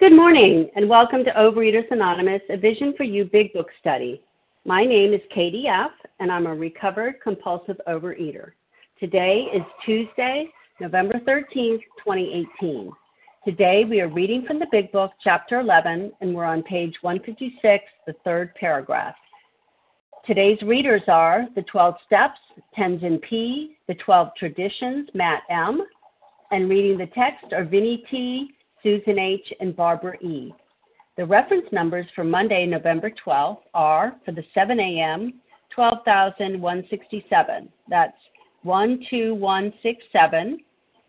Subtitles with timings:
[0.00, 4.22] Good morning, and welcome to Overeaters Anonymous, a Vision for You Big Book study.
[4.64, 8.52] My name is Katie F., and I'm a recovered compulsive overeater.
[8.98, 10.48] Today is Tuesday,
[10.80, 12.90] November 13th, 2018.
[13.44, 17.84] Today we are reading from the Big Book, Chapter 11, and we're on page 156,
[18.06, 19.16] the third paragraph.
[20.26, 22.40] Today's readers are The 12 Steps,
[22.74, 25.82] Tenzin P., The 12 Traditions, Matt M.,
[26.52, 30.54] and reading the text are Vinnie T., Susan H., and Barbara E.
[31.16, 35.34] The reference numbers for Monday, November 12th are for the 7 a.m.,
[35.74, 37.68] 12,167.
[37.88, 38.16] That's
[38.64, 40.58] 12167.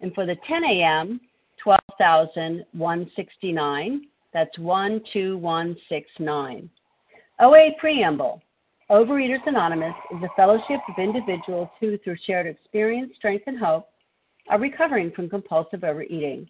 [0.02, 1.22] And for the 10 a.m.,
[1.64, 4.08] 12,169.
[4.34, 6.70] That's 12169.
[7.40, 8.42] OA Preamble
[8.92, 13.88] Overeaters Anonymous is a fellowship of individuals who, through shared experience, strength, and hope,
[14.50, 16.50] are recovering from compulsive overeating.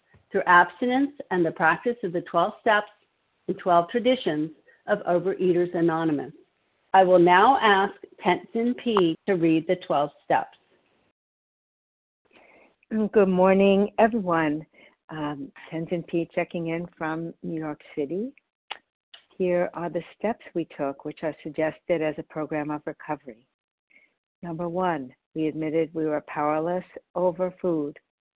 [0.31, 2.91] through abstinence and the practice of the 12 steps
[3.47, 4.51] and 12 traditions
[4.87, 6.33] of Overeaters Anonymous.
[6.93, 7.93] I will now ask
[8.25, 9.15] Tenzin P.
[9.27, 10.57] to read the 12 steps.
[13.13, 14.65] Good morning, everyone.
[15.09, 16.27] Um, Tenzin P.
[16.33, 18.33] checking in from New York City.
[19.37, 23.47] Here are the steps we took, which are suggested as a program of recovery.
[24.43, 26.83] Number one, we admitted we were powerless
[27.15, 27.97] over food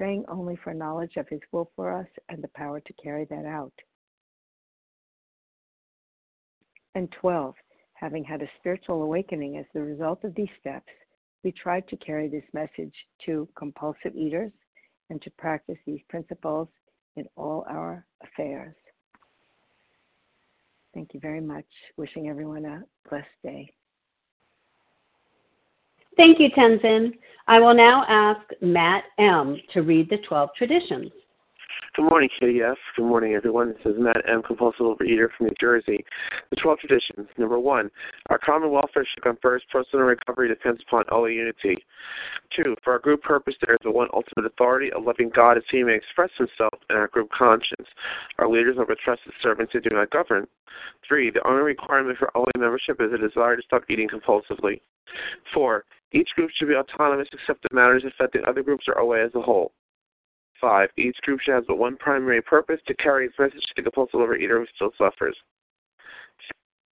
[0.00, 3.44] praying only for knowledge of His will for us and the power to carry that
[3.44, 3.74] out.
[6.94, 7.54] And 12,
[7.92, 10.88] having had a spiritual awakening as the result of these steps,
[11.44, 12.94] we tried to carry this message
[13.26, 14.52] to compulsive eaters
[15.10, 16.68] and to practice these principles
[17.16, 18.74] in all our affairs.
[20.94, 21.66] Thank you very much.
[21.98, 23.70] Wishing everyone a blessed day.
[26.20, 27.12] Thank you, Tenzin.
[27.48, 29.56] I will now ask Matt M.
[29.72, 31.10] to read the 12 traditions.
[31.96, 32.74] Good morning, KDF.
[32.94, 33.68] Good morning, everyone.
[33.68, 36.04] This is Matt M., compulsive overeater from New Jersey.
[36.50, 37.26] The 12 traditions.
[37.38, 37.90] Number one,
[38.28, 39.64] our common welfare should come first.
[39.70, 41.78] Personal recovery depends upon OA unity.
[42.54, 45.64] Two, for our group purpose, there is the one ultimate authority, a loving God as
[45.70, 47.88] he may express himself in our group conscience.
[48.38, 50.46] Our leaders are trusted servants who do not govern.
[51.08, 54.82] Three, the only requirement for OA membership is a desire to stop eating compulsively.
[55.52, 59.34] Four, each group should be autonomous except in matters affecting other groups or OA as
[59.34, 59.72] a whole.
[60.60, 60.90] 5.
[60.98, 64.20] Each group should have but one primary purpose to carry its message to the compulsive
[64.20, 65.36] overeater who still suffers.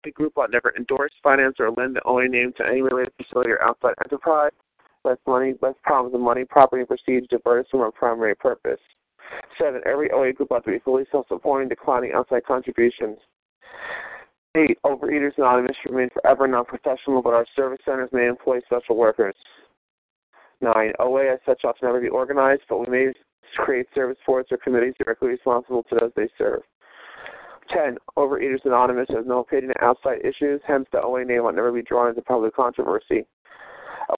[0.05, 3.51] The group ought never endorse, finance, or lend the OA name to any related facility
[3.51, 4.53] or outside enterprise,
[5.03, 8.81] lest money, less problems of money, property, and prestige divert from our primary purpose.
[9.59, 13.17] Seven, every OA group ought to be fully self-supporting, declining outside contributions.
[14.57, 19.35] Eight, Overeaters Anonymous remain forever non-professional, but our service centers may employ special workers.
[20.61, 23.13] Nine, OA as such ought to never be organized, but we may
[23.57, 26.63] create service boards or committees directly responsible to those they serve.
[27.71, 27.97] 10.
[28.17, 31.83] Overeaters Anonymous has no opinion on outside issues, hence the OA name will never be
[31.83, 33.27] drawn into public controversy.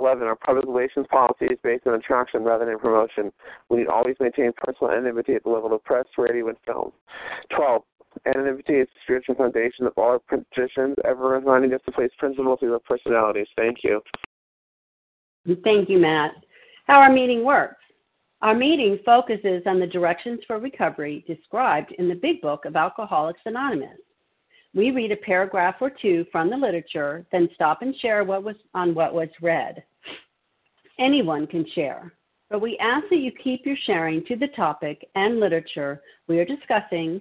[0.00, 0.26] 11.
[0.26, 3.32] Our public relations policy is based on attraction rather than promotion.
[3.70, 6.92] We need always maintain personal anonymity at the level of press, radio, and film.
[7.54, 7.82] 12.
[8.24, 12.72] Anonymity is the spiritual foundation of all traditions, ever reminding us to place principles through
[12.72, 13.48] our personalities.
[13.56, 14.00] Thank you.
[15.62, 16.32] Thank you, Matt.
[16.86, 17.76] How our meeting works.
[18.42, 23.40] Our meeting focuses on the directions for recovery described in the Big Book of Alcoholics
[23.46, 23.98] Anonymous.
[24.74, 28.56] We read a paragraph or two from the literature, then stop and share what was
[28.74, 29.82] on what was read.
[30.98, 32.12] Anyone can share,
[32.50, 36.44] but we ask that you keep your sharing to the topic and literature we are
[36.44, 37.20] discussing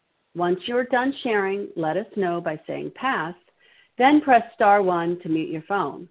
[0.35, 3.35] Once you're done sharing, let us know by saying pass,
[3.97, 6.07] then press star one to mute your phone.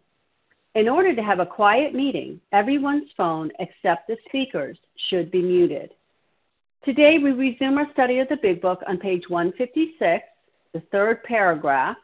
[0.75, 4.79] In order to have a quiet meeting, everyone's phone except the speaker's
[5.09, 5.91] should be muted.
[6.85, 10.25] Today, we resume our study of the Big Book on page 156,
[10.73, 11.97] the third paragraph,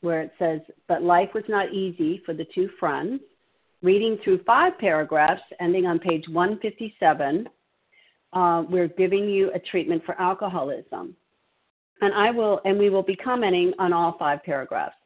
[0.00, 3.20] where it says, But life was not easy for the two friends.
[3.82, 7.48] Reading through five paragraphs, ending on page 157,
[8.32, 11.14] uh, we're giving you a treatment for alcoholism.
[12.00, 14.96] And I will, and we will be commenting on all five paragraphs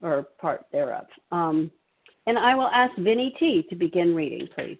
[0.00, 1.06] or part thereof.
[1.32, 1.70] Um,
[2.26, 4.78] and I will ask Vinnie T to begin reading, please.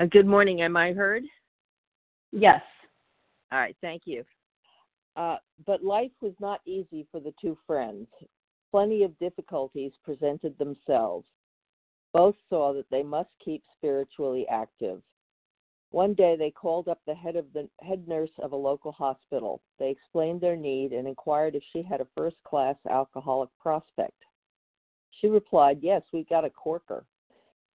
[0.00, 0.62] Uh, good morning.
[0.62, 1.24] Am I heard?
[2.30, 2.62] Yes.
[3.50, 4.24] All right, thank you.
[5.16, 5.36] Uh,
[5.66, 8.06] but life was not easy for the two friends.
[8.70, 11.26] Plenty of difficulties presented themselves.
[12.14, 15.02] Both saw that they must keep spiritually active.
[15.92, 19.62] One day they called up the head of the head nurse of a local hospital.
[19.78, 24.16] They explained their need and inquired if she had a first class alcoholic prospect.
[25.20, 27.04] She replied, Yes, we've got a corker.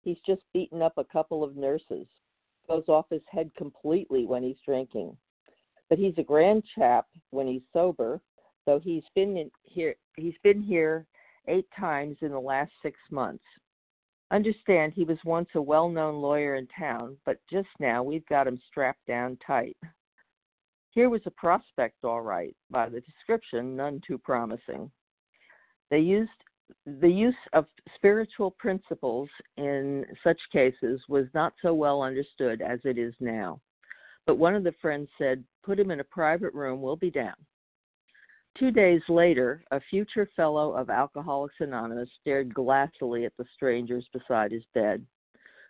[0.02, 2.06] He's just beaten up a couple of nurses
[2.66, 5.16] goes off his head completely when he's drinking.
[5.88, 8.20] But he's a grand chap when he's sober,
[8.66, 11.06] though he's been here he's been here
[11.48, 13.44] eight times in the last six months.
[14.30, 18.46] Understand he was once a well known lawyer in town, but just now we've got
[18.46, 19.76] him strapped down tight.
[20.90, 24.90] Here was a prospect all right, by the description none too promising.
[25.90, 26.30] They used
[26.84, 32.98] the use of spiritual principles in such cases was not so well understood as it
[32.98, 33.60] is now.
[34.26, 37.36] But one of the friends said, Put him in a private room, we'll be down.
[38.58, 44.50] Two days later, a future fellow of Alcoholics Anonymous stared glassily at the strangers beside
[44.50, 45.04] his bed.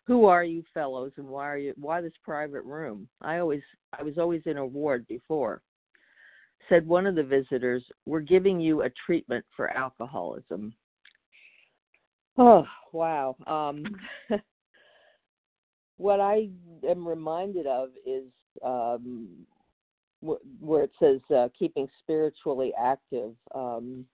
[0.07, 3.09] Who are you fellows and why are you why this private room?
[3.21, 3.63] I always
[3.99, 5.63] I was always in a ward before.
[6.69, 10.73] Said one of the visitors, We're giving you a treatment for alcoholism.
[12.39, 13.37] Oh, wow.
[13.47, 13.85] Um,
[15.97, 16.51] what I
[16.89, 18.25] am reminded of is
[18.65, 19.29] um,
[20.61, 23.33] where it says uh, keeping spiritually active.
[23.55, 24.05] Um,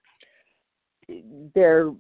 [1.55, 1.93] there,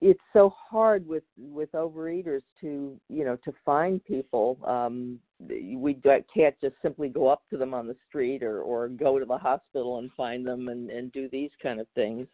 [0.00, 4.58] it's so hard with with overeaters to you know to find people.
[4.64, 5.18] Um,
[5.48, 5.96] we
[6.34, 9.38] can't just simply go up to them on the street or or go to the
[9.38, 12.26] hospital and find them and and do these kind of things.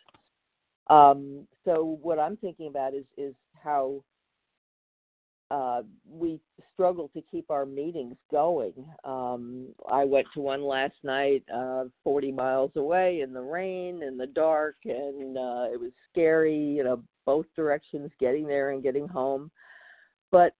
[0.88, 4.02] Um, so what I'm thinking about is is how
[5.50, 6.40] uh, we
[6.72, 8.72] struggle to keep our meetings going.
[9.04, 14.16] Um, I went to one last night, uh, 40 miles away in the rain, in
[14.16, 16.56] the dark, and uh, it was scary.
[16.56, 19.50] You know, both directions, getting there and getting home.
[20.32, 20.54] But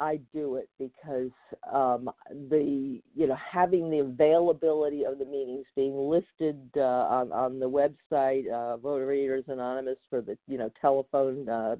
[0.00, 1.30] I do it because
[1.70, 2.10] um,
[2.48, 7.68] the you know having the availability of the meetings being listed uh, on on the
[7.68, 11.76] website uh, readers Anonymous for the you know telephone uh,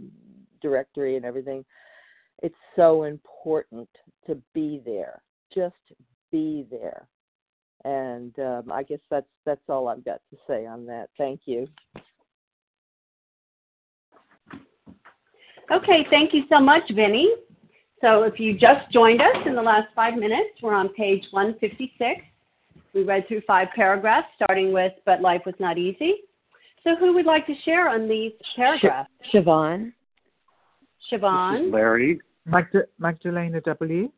[0.60, 1.64] directory and everything.
[2.42, 3.88] It's so important
[4.26, 5.20] to be there.
[5.54, 5.74] Just
[6.30, 7.06] be there.
[7.84, 11.08] And um, I guess that's that's all I've got to say on that.
[11.16, 11.66] Thank you.
[15.72, 17.30] Okay, thank you so much, Vinny.
[18.00, 22.22] So if you just joined us in the last five minutes, we're on page 156.
[22.92, 26.14] We read through five paragraphs, starting with "But life was not easy."
[26.82, 29.10] So who would like to share on these paragraphs?
[29.32, 29.92] Siobhan.
[31.10, 31.72] Siobhan.
[31.72, 32.20] Larry.
[32.44, 34.10] Magda- Magdalena W.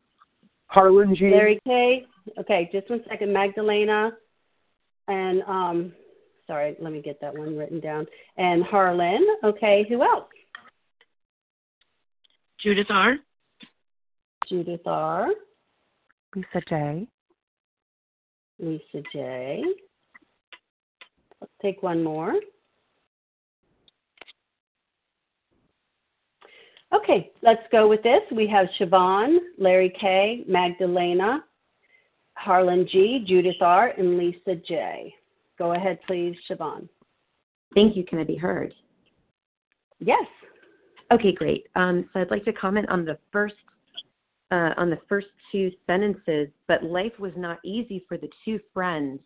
[0.67, 1.29] Harlan G.
[1.29, 2.05] Larry K.
[2.39, 3.31] Okay, just one second.
[3.31, 4.11] Magdalena
[5.07, 5.93] and um
[6.47, 8.05] sorry, let me get that one written down.
[8.37, 9.25] And Harlan.
[9.43, 10.25] Okay, who else?
[12.59, 13.17] Judith R.
[14.47, 15.27] Judith R.
[16.35, 17.07] Lisa J.
[18.59, 19.63] Lisa J.
[21.41, 22.33] Let's take one more.
[26.93, 28.21] Okay, let's go with this.
[28.31, 31.43] We have Siobhan, Larry K, Magdalena,
[32.35, 35.13] Harlan G, Judith R, and Lisa J.
[35.57, 36.87] Go ahead, please, Siobhan.
[37.73, 38.03] Thank you.
[38.03, 38.73] Can I be heard?
[39.99, 40.25] Yes.
[41.11, 41.65] Okay, great.
[41.75, 43.55] Um, so I'd like to comment on the first
[44.51, 46.47] uh, on the first two sentences.
[46.67, 49.19] But life was not easy for the two friends.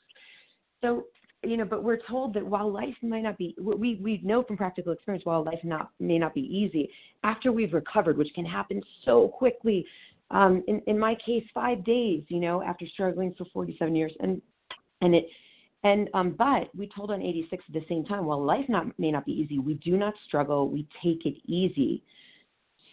[0.82, 1.06] So
[1.44, 4.58] you know, but we're told that while life might not be, we we know from
[4.58, 6.90] practical experience, while life not may not be easy,
[7.24, 9.86] after we've recovered, which can happen so quickly.
[10.32, 12.24] Um, in in my case, five days.
[12.28, 14.42] You know, after struggling for 47 years, and
[15.02, 15.28] and it
[15.84, 19.12] and um, but we told on 86 at the same time, while life not may
[19.12, 20.70] not be easy, we do not struggle.
[20.70, 22.04] We take it easy.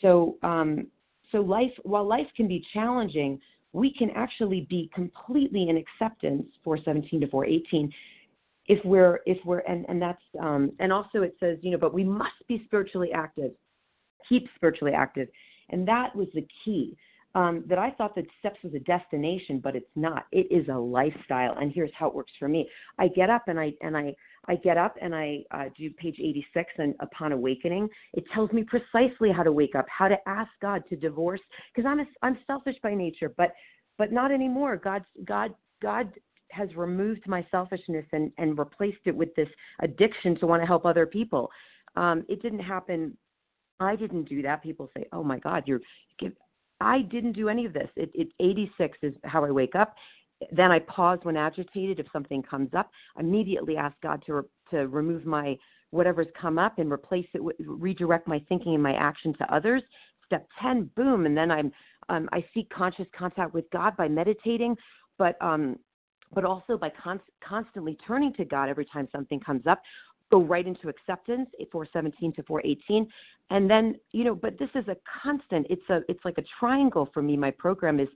[0.02, 0.88] So um,
[1.32, 3.40] so life while life can be challenging,
[3.72, 7.90] we can actually be completely in acceptance 417 to 418
[8.66, 11.92] if we're if we're and and that's um, and also it says you know but
[11.92, 13.52] we must be spiritually active,
[14.28, 15.28] keep spiritually active,
[15.70, 16.96] and that was the key
[17.34, 20.26] um, that I thought that steps was a destination, but it's not.
[20.30, 22.68] It is a lifestyle, and here's how it works for me.
[22.98, 24.14] I get up and I and I
[24.46, 28.62] I get up and I uh, do page 86, and upon awakening, it tells me
[28.62, 31.40] precisely how to wake up, how to ask God to divorce,
[31.74, 33.52] because I'm a, I'm selfish by nature, but
[33.98, 34.76] but not anymore.
[34.76, 36.12] God's God God
[36.54, 39.48] has removed my selfishness and and replaced it with this
[39.82, 41.50] addiction to want to help other people.
[41.96, 43.16] Um, it didn't happen
[43.80, 44.62] I didn't do that.
[44.62, 45.80] People say, "Oh my God, you're
[46.80, 47.88] I didn't do any of this.
[47.96, 49.94] It, it 86 is how I wake up.
[50.52, 51.98] Then I pause when agitated.
[51.98, 55.56] If something comes up, immediately ask God to re- to remove my
[55.90, 59.82] whatever's come up and replace it redirect my thinking and my action to others.
[60.26, 61.72] Step 10, boom, and then I'm
[62.08, 64.76] um, I seek conscious contact with God by meditating,
[65.16, 65.78] but um,
[66.34, 69.80] but also by con- constantly turning to God every time something comes up
[70.30, 73.06] go right into acceptance eh, 417 to 418
[73.50, 77.08] and then you know but this is a constant it's a it's like a triangle
[77.12, 77.36] for me.
[77.36, 78.08] My program is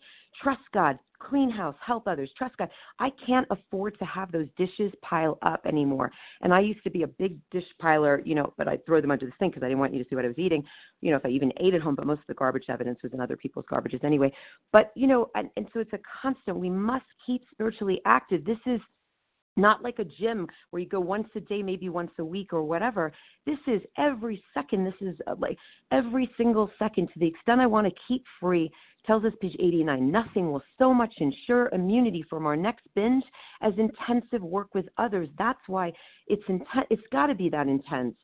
[0.43, 0.99] trust god.
[1.21, 1.75] Clean house.
[1.85, 2.31] Help others.
[2.39, 2.69] Trust god.
[3.01, 6.13] I can't afford to have those dishes pile up anymore.
[6.43, 9.11] And i used to be a big dish piler you know but i'd throw them
[9.11, 10.63] under the sink because i didn't want you to see what i was eating.
[11.01, 13.13] You know if i even ate at home but most of the garbage evidence was
[13.13, 14.33] in other people's garbages anyway.
[14.73, 16.57] But you know and, and so it's a constant.
[16.57, 18.45] We must keep spiritually active.
[18.45, 18.81] This is
[19.59, 22.63] not like a gym where you go once a day, maybe once a week or
[22.63, 23.13] whatever.
[23.45, 24.85] This is every second.
[24.85, 25.59] This is uh, like
[25.93, 28.71] every single second to the extent I want to keep free.
[29.07, 33.25] Tells us page 89 nothing will so much ensure immunity from our next binge
[33.63, 35.29] as intensive work with others.
[35.39, 35.93] That's why
[36.27, 36.87] it's intense.
[36.91, 38.15] It's got to be that intense,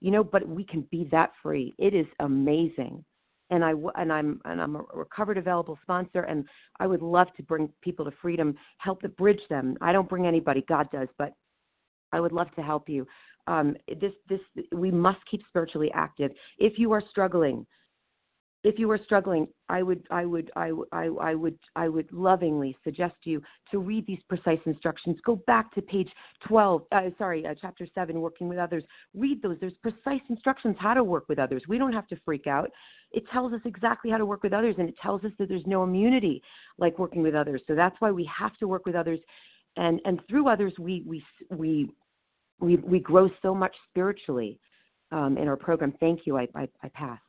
[0.00, 1.74] you know, but we can be that free.
[1.78, 3.04] It is amazing
[3.50, 6.44] and I and I'm and I'm a recovered available sponsor, and
[6.80, 9.76] I would love to bring people to freedom, help to bridge them.
[9.80, 11.34] I don't bring anybody, God does, but
[12.12, 13.06] I would love to help you.
[13.46, 14.40] Um, this this
[14.72, 16.30] we must keep spiritually active.
[16.58, 17.66] If you are struggling,
[18.64, 22.74] if you are struggling, I would, I would, I, I, I would, I would lovingly
[22.82, 25.18] suggest you to read these precise instructions.
[25.24, 26.08] Go back to page
[26.48, 28.82] 12, uh, sorry, uh, chapter 7, working with others.
[29.14, 29.58] Read those.
[29.60, 31.62] There's precise instructions how to work with others.
[31.68, 32.70] We don't have to freak out.
[33.12, 35.66] It tells us exactly how to work with others, and it tells us that there's
[35.66, 36.42] no immunity
[36.78, 37.62] like working with others.
[37.66, 39.20] So that's why we have to work with others,
[39.76, 41.90] and and through others, we we we
[42.60, 44.58] we, we grow so much spiritually
[45.12, 45.92] um, in our program.
[46.00, 46.38] Thank you.
[46.38, 47.20] I, I, I pass.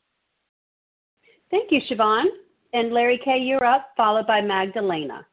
[1.55, 2.25] Thank you, Siobhan.
[2.73, 5.25] And Larry K., you're up, followed by Magdalena.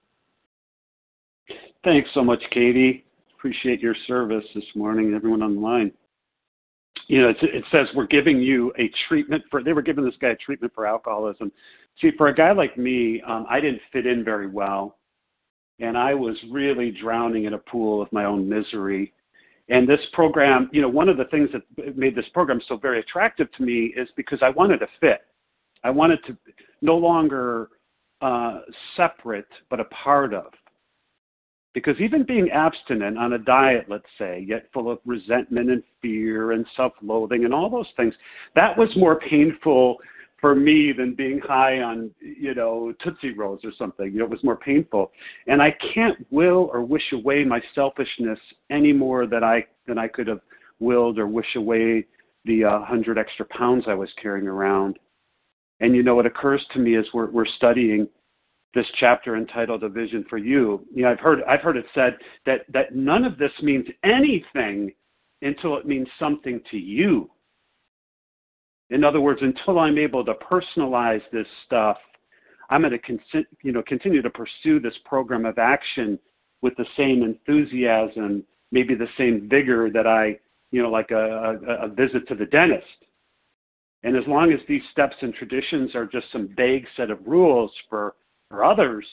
[1.83, 3.05] Thanks so much, Katie.
[3.35, 5.91] Appreciate your service this morning, everyone on the line.
[7.09, 10.29] You know, it says we're giving you a treatment for, they were giving this guy
[10.29, 11.51] a treatment for alcoholism.
[12.01, 14.99] See, for a guy like me, um, I didn't fit in very well.
[15.81, 19.13] And I was really drowning in a pool of my own misery.
[19.69, 23.01] And this program, you know, one of the things that made this program so very
[23.01, 25.23] attractive to me is because I wanted to fit.
[25.85, 26.37] I wanted to
[26.81, 27.69] no longer
[28.21, 28.61] uh,
[28.97, 30.53] separate, but a part of.
[31.75, 36.53] Because even being abstinent on a diet, let's say, yet full of resentment and fear
[36.53, 38.15] and self loathing and all those things,
[38.55, 39.97] that was more painful
[40.39, 44.13] for me than being high on, you know, Tootsie Rolls or something.
[44.13, 45.13] You know, it was more painful.
[45.47, 50.09] And I can't will or wish away my selfishness any more than I than I
[50.09, 50.41] could have
[50.79, 52.05] willed or wish away
[52.45, 54.99] the uh, hundred extra pounds I was carrying around.
[55.83, 58.09] And you know, what occurs to me as we're, we're studying
[58.73, 62.17] this chapter entitled "A Vision for You." You know, I've heard I've heard it said
[62.47, 64.93] that that none of this means anything
[65.43, 67.29] until it means something to you.
[68.91, 71.97] In other words, until I'm able to personalize this stuff,
[72.71, 76.17] I'm going to con- you know continue to pursue this program of action
[76.61, 80.39] with the same enthusiasm, maybe the same vigor that I
[80.71, 82.87] you know like a, a, a visit to the dentist.
[84.05, 87.73] And as long as these steps and traditions are just some vague set of rules
[87.89, 88.15] for
[88.49, 89.07] for others,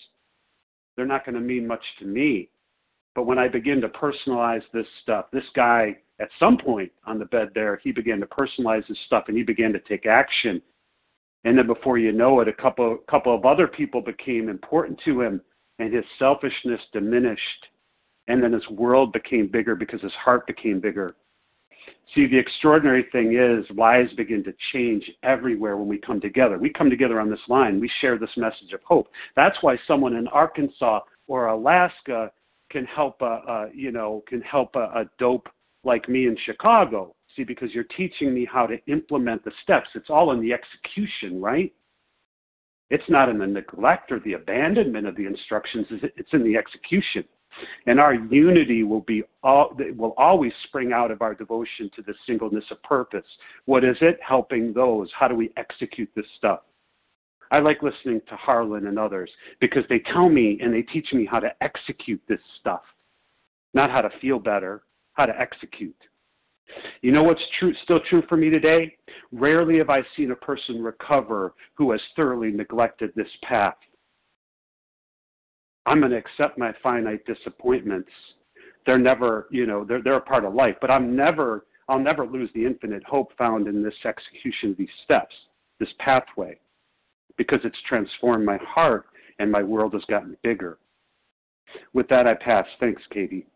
[0.95, 2.49] they're not going to mean much to me.
[3.15, 7.25] But when I begin to personalize this stuff, this guy at some point on the
[7.25, 10.61] bed there, he began to personalize his stuff and he began to take action.
[11.45, 15.21] And then before you know it, a couple couple of other people became important to
[15.21, 15.41] him
[15.79, 17.67] and his selfishness diminished.
[18.27, 21.15] And then his world became bigger because his heart became bigger.
[22.15, 26.57] See, the extraordinary thing is lives begin to change everywhere when we come together.
[26.57, 27.79] We come together on this line.
[27.79, 29.07] We share this message of hope.
[29.35, 32.31] That's why someone in Arkansas or Alaska
[32.71, 35.47] can help a, a you know can help a, a dope
[35.83, 37.15] like me in Chicago.
[37.35, 39.89] See, because you're teaching me how to implement the steps.
[39.93, 41.71] It's all in the execution, right?
[42.89, 45.85] It's not in the neglect or the abandonment of the instructions.
[45.91, 47.23] It's in the execution.
[47.87, 52.13] And our unity will be all, will always spring out of our devotion to the
[52.25, 53.25] singleness of purpose.
[53.65, 54.19] What is it?
[54.25, 55.09] Helping those.
[55.17, 56.61] How do we execute this stuff?
[57.51, 59.29] I like listening to Harlan and others
[59.59, 62.83] because they tell me and they teach me how to execute this stuff,
[63.73, 65.95] not how to feel better, how to execute.
[67.01, 68.95] You know what's true, still true for me today?
[69.31, 73.75] Rarely have I seen a person recover who has thoroughly neglected this path.
[75.89, 78.11] I'm going to accept my finite disappointments.
[78.85, 80.75] They're never, you know, they're they're a part of life.
[80.79, 84.87] But I'm never, I'll never lose the infinite hope found in this execution of these
[85.03, 85.35] steps,
[85.79, 86.59] this pathway,
[87.37, 89.07] because it's transformed my heart
[89.39, 90.77] and my world has gotten bigger.
[91.93, 92.67] With that, I pass.
[92.79, 93.47] Thanks, Katie.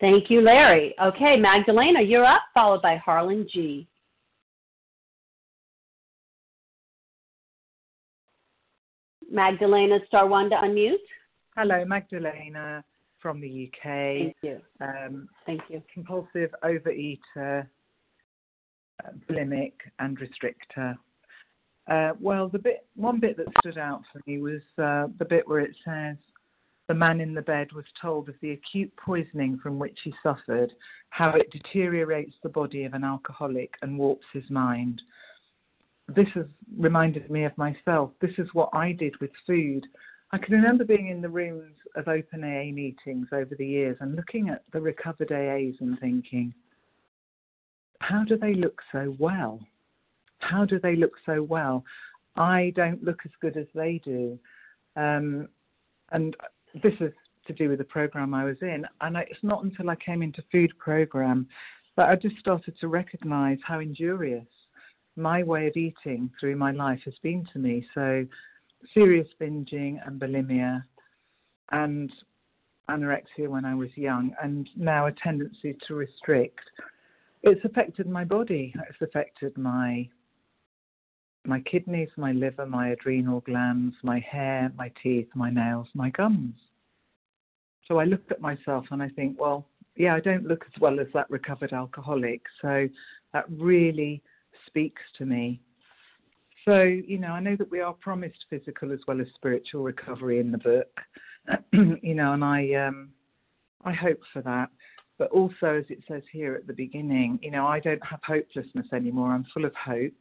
[0.00, 0.94] Thank you, Larry.
[1.02, 3.88] Okay, Magdalena, you're up, followed by Harlan G.
[9.30, 10.94] Magdalena star one to unmute.
[11.56, 12.84] Hello, Magdalena
[13.20, 13.82] from the UK.
[13.82, 14.60] Thank you.
[14.80, 15.82] Um, Thank you.
[15.92, 17.66] Compulsive overeater,
[19.04, 20.96] uh, bulimic, and restrictor.
[21.90, 25.46] Uh, well, the bit, one bit that stood out for me was uh, the bit
[25.48, 26.16] where it says
[26.88, 30.72] the man in the bed was told of the acute poisoning from which he suffered,
[31.10, 35.02] how it deteriorates the body of an alcoholic and warps his mind
[36.08, 36.46] this has
[36.78, 38.10] reminded me of myself.
[38.20, 39.86] This is what I did with food.
[40.32, 44.14] I can remember being in the rooms of open AA meetings over the years and
[44.14, 46.52] looking at the recovered AAs and thinking,
[48.00, 49.60] how do they look so well?
[50.38, 51.84] How do they look so well?
[52.36, 54.38] I don't look as good as they do.
[54.96, 55.48] Um,
[56.12, 56.36] and
[56.82, 57.12] this is
[57.46, 58.84] to do with the program I was in.
[59.00, 61.46] And it's not until I came into food program
[61.96, 64.46] that I just started to recognize how injurious
[65.16, 67.86] my way of eating through my life has been to me.
[67.94, 68.26] So,
[68.94, 70.82] serious binging and bulimia,
[71.72, 72.12] and
[72.88, 76.60] anorexia when I was young, and now a tendency to restrict.
[77.42, 78.74] It's affected my body.
[78.88, 80.08] It's affected my
[81.44, 86.54] my kidneys, my liver, my adrenal glands, my hair, my teeth, my nails, my gums.
[87.86, 90.98] So I look at myself and I think, well, yeah, I don't look as well
[90.98, 92.42] as that recovered alcoholic.
[92.60, 92.88] So
[93.32, 94.22] that really
[94.66, 95.60] speaks to me.
[96.64, 100.40] So, you know, I know that we are promised physical as well as spiritual recovery
[100.40, 101.00] in the book,
[102.02, 103.10] you know, and I, um,
[103.84, 104.68] I hope for that.
[105.18, 108.86] But also, as it says here at the beginning, you know, I don't have hopelessness
[108.92, 109.30] anymore.
[109.30, 110.12] I'm full of hope.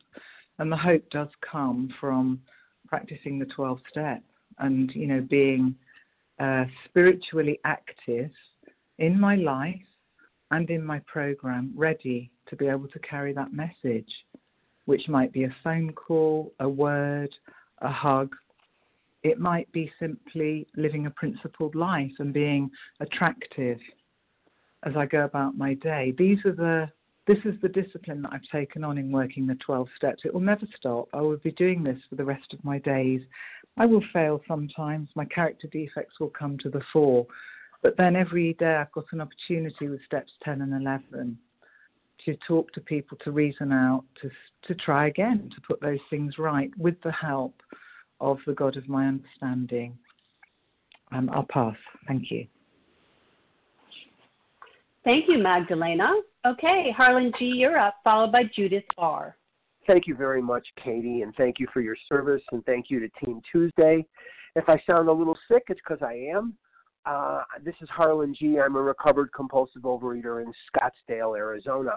[0.60, 2.39] And the hope does come from
[2.88, 4.23] practicing the 12 step
[4.60, 5.75] and, you know, being
[6.39, 8.31] uh, spiritually active
[8.99, 9.75] in my life
[10.51, 14.12] and in my program, ready to be able to carry that message
[14.86, 17.34] which might be a phone call, a word,
[17.82, 18.36] a hug.
[19.24, 23.80] It might be simply living a principled life and being attractive
[24.84, 26.13] as I go about my day.
[26.18, 26.91] These are the
[27.28, 30.22] this is the discipline that I've taken on in working the 12 steps.
[30.26, 31.08] It will never stop.
[31.12, 33.22] I will be doing this for the rest of my days
[33.78, 35.10] I will fail sometimes.
[35.15, 37.26] My character defects will come to the fore.
[37.82, 41.38] But then every day I've got an opportunity with steps 10 and 11
[42.23, 44.30] to talk to people, to reason out, to,
[44.67, 47.62] to try again, to put those things right with the help
[48.19, 49.97] of the God of my understanding.
[51.12, 51.75] Um, I'll pass.
[52.08, 52.47] Thank you.
[55.04, 56.12] Thank you, Magdalena.
[56.47, 59.38] Okay, Harlan G., you're up, followed by Judith R.
[59.86, 63.10] Thank you very much, Katie, and thank you for your service, and thank you to
[63.23, 64.04] Team Tuesday.
[64.56, 66.56] If I sound a little sick, it's because I am.
[67.06, 68.60] Uh, this is Harlan G.
[68.60, 71.91] I'm a recovered compulsive overeater in Scottsdale, Arizona.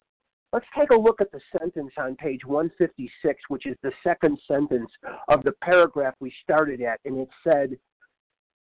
[0.53, 4.91] Let's take a look at the sentence on page 156, which is the second sentence
[5.29, 7.79] of the paragraph we started at, and it said,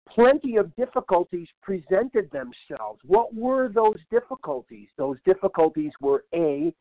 [0.10, 3.02] Plenty of difficulties presented themselves.
[3.04, 4.88] What were those difficulties?
[4.98, 6.74] Those difficulties were A,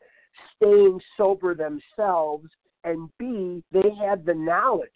[0.57, 2.49] staying sober themselves,
[2.85, 4.91] and B, they had the knowledge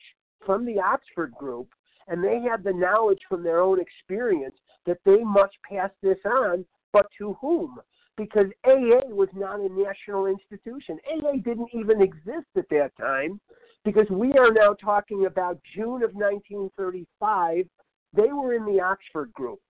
[0.47, 1.69] from the Oxford group
[2.11, 6.65] and they had the knowledge from their own experience that they must pass this on,
[6.93, 7.79] but to whom?
[8.17, 10.99] Because AA was not a national institution.
[11.11, 13.41] AA didn't even exist at that time
[13.85, 17.67] because we are now talking about June of 1935.
[18.13, 19.61] They were in the Oxford group.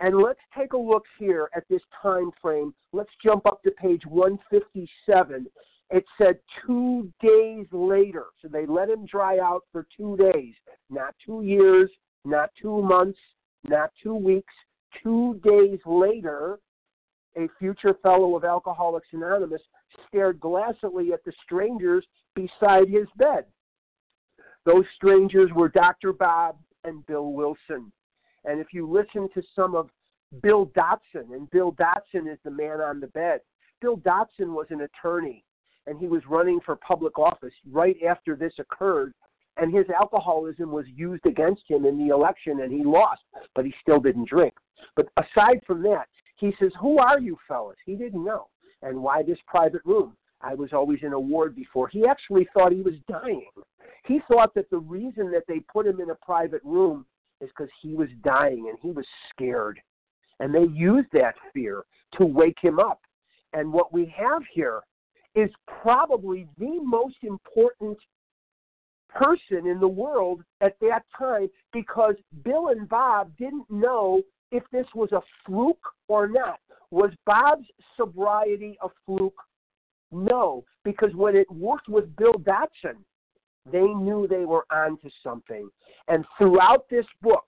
[0.00, 2.72] And let's take a look here at this time frame.
[2.92, 5.46] Let's jump up to page 157.
[5.90, 8.26] It said two days later.
[8.42, 10.54] So they let him dry out for two days,
[10.90, 11.90] not two years,
[12.24, 13.18] not two months,
[13.64, 14.52] not two weeks.
[15.02, 16.58] Two days later,
[17.36, 19.62] a future fellow of Alcoholics Anonymous
[20.06, 23.44] stared glassily at the strangers beside his bed.
[24.64, 26.12] Those strangers were Dr.
[26.12, 27.90] Bob and Bill Wilson.
[28.44, 29.88] And if you listen to some of
[30.42, 33.40] Bill Dotson, and Bill Dotson is the man on the bed,
[33.80, 35.44] Bill Dotson was an attorney
[35.88, 39.14] and he was running for public office right after this occurred.
[39.56, 43.22] And his alcoholism was used against him in the election, and he lost,
[43.56, 44.54] but he still didn't drink.
[44.94, 47.76] But aside from that, he says, Who are you fellas?
[47.84, 48.46] He didn't know.
[48.82, 50.16] And why this private room?
[50.40, 51.88] I was always in a ward before.
[51.88, 53.50] He actually thought he was dying.
[54.06, 57.04] He thought that the reason that they put him in a private room
[57.40, 59.80] is because he was dying and he was scared.
[60.38, 61.82] And they used that fear
[62.16, 63.00] to wake him up.
[63.52, 64.82] And what we have here
[65.38, 65.50] is
[65.82, 67.96] probably the most important
[69.08, 74.86] person in the world at that time because Bill and Bob didn't know if this
[74.94, 76.58] was a fluke or not.
[76.90, 79.40] Was Bob's sobriety a fluke?
[80.10, 82.96] No, because when it worked with Bill Dotson,
[83.70, 85.68] they knew they were onto something.
[86.08, 87.44] And throughout this book,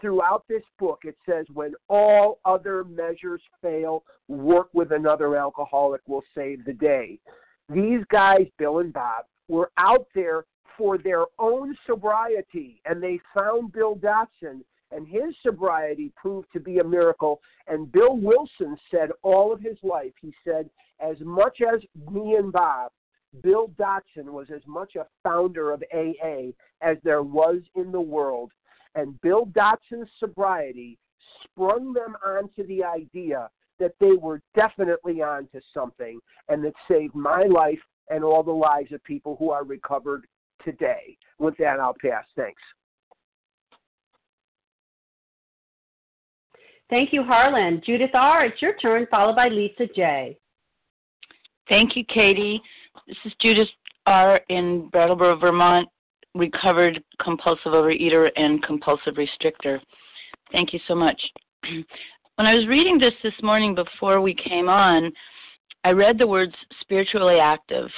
[0.00, 6.24] throughout this book, it says, when all other measures fail, work with another alcoholic will
[6.34, 7.18] save the day.
[7.68, 10.44] These guys, Bill and Bob, were out there
[10.76, 16.78] for their own sobriety, and they found Bill Dotson, and his sobriety proved to be
[16.78, 17.40] a miracle.
[17.68, 22.52] And Bill Wilson said all of his life, he said, as much as me and
[22.52, 22.92] Bob,
[23.42, 26.50] Bill Dotson was as much a founder of AA
[26.80, 28.50] as there was in the world
[28.94, 30.98] and Bill Dotson's sobriety
[31.44, 33.48] sprung them onto the idea
[33.78, 37.78] that they were definitely onto something and that saved my life
[38.10, 40.26] and all the lives of people who are recovered
[40.64, 41.16] today.
[41.38, 42.24] With that, I'll pass.
[42.36, 42.60] Thanks.
[46.90, 47.80] Thank you, Harlan.
[47.86, 50.36] Judith R., it's your turn, followed by Lisa J.
[51.68, 52.60] Thank you, Katie.
[53.06, 53.68] This is Judith
[54.06, 54.40] R.
[54.48, 55.88] in Brattleboro, Vermont
[56.34, 59.80] recovered compulsive overeater and compulsive restrictor.
[60.52, 61.20] Thank you so much.
[62.36, 65.12] When I was reading this this morning before we came on,
[65.84, 67.90] I read the words spiritually active.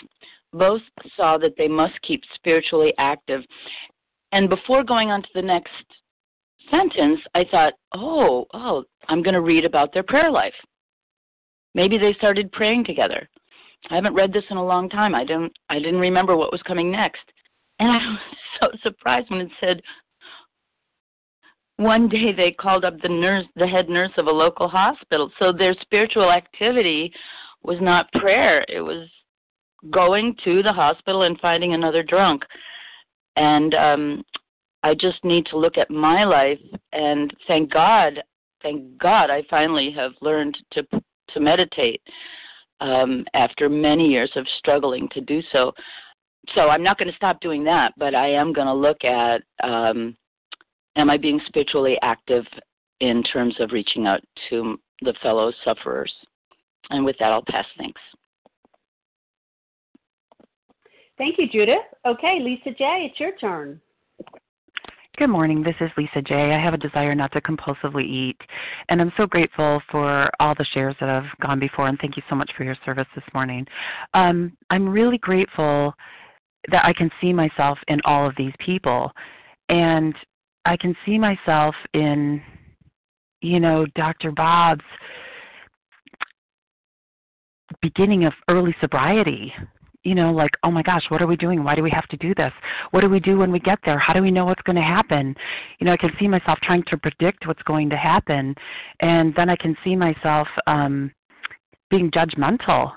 [0.53, 0.83] Both
[1.17, 3.43] saw that they must keep spiritually active.
[4.33, 5.71] And before going on to the next
[6.73, 10.55] sentence, I thought, oh, oh, I'm going to read about their prayer life.
[11.77, 13.29] Maybe they started praying together.
[13.91, 15.15] I haven't read this in a long time.
[15.15, 17.23] I didn't I didn't remember what was coming next.
[17.83, 18.19] And I was
[18.61, 19.83] so surprised when it said
[21.79, 25.33] one day they called up the nurse, the head nurse of a local hospital.
[25.41, 27.13] So their spiritual activity
[27.65, 29.09] was not prayer, it was
[29.91, 32.45] going to the hospital and finding another drunk.
[33.37, 34.25] And um
[34.85, 36.59] I just need to look at my life
[36.93, 38.21] and thank God,
[38.63, 40.87] thank God I finally have learned to
[41.31, 42.01] to meditate
[42.81, 45.73] um after many years of struggling to do so
[46.55, 49.43] so I'm not going to stop doing that, but I am going to look at
[49.63, 50.17] um,
[50.97, 52.45] am I being spiritually active
[53.01, 56.13] in terms of reaching out to the fellow sufferers?
[56.91, 57.67] And with that, I'll pass.
[57.79, 58.01] Thanks.
[61.19, 61.77] Thank you, Judith.
[62.07, 63.81] Okay, Lisa J., it's your turn.
[65.19, 65.63] Good morning.
[65.63, 66.35] This is Lisa J.
[66.35, 68.39] I have a desire not to compulsively eat,
[68.89, 72.23] and I'm so grateful for all the shares that have gone before, and thank you
[72.31, 73.67] so much for your service this morning.
[74.15, 75.95] Um, I'm really grateful
[76.71, 79.11] that I can see myself in all of these people,
[79.69, 80.15] and
[80.65, 82.43] I can see myself in,
[83.41, 84.31] you know, Dr.
[84.33, 84.85] Bob's
[87.81, 89.53] beginning of early sobriety
[90.05, 91.63] you know, like, oh my gosh, what are we doing?
[91.63, 92.53] Why do we have to do this?
[92.91, 93.99] What do we do when we get there?
[93.99, 95.35] How do we know what's going to happen?
[95.79, 98.55] You know, I can see myself trying to predict what's going to happen,
[99.01, 101.13] and then I can see myself um,
[101.91, 102.93] being judgmental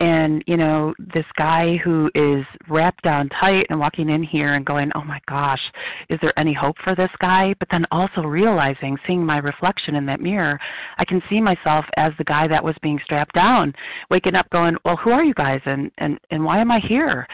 [0.00, 4.64] and you know this guy who is wrapped down tight and walking in here and
[4.64, 5.60] going oh my gosh
[6.08, 7.54] is there any hope for this guy?
[7.58, 10.58] But then also realizing seeing my reflection in that mirror
[10.98, 13.72] i can see myself as the guy that was being strapped down
[14.10, 15.60] waking up going well who are you guys?
[15.66, 17.26] And and and why am i here?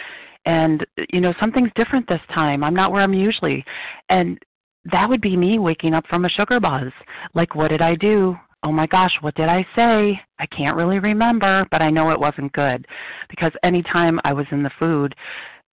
[0.46, 2.62] And you know something's different this time.
[2.62, 3.64] I'm not where i'm usually.
[4.08, 4.38] And
[4.92, 6.92] that would be me waking up from a sugar buzz.
[7.34, 10.18] Like what did i do oh my gosh, what did I say?
[10.38, 12.86] I can't really remember, but I know it wasn't good
[13.28, 15.14] because anytime I was in the food,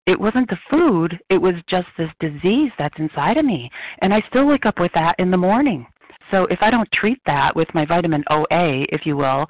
[0.07, 3.69] it wasn't the food, it was just this disease that's inside of me.
[4.01, 5.87] And I still wake up with that in the morning.
[6.31, 9.45] So if I don't treat that with my vitamin OA, if you will,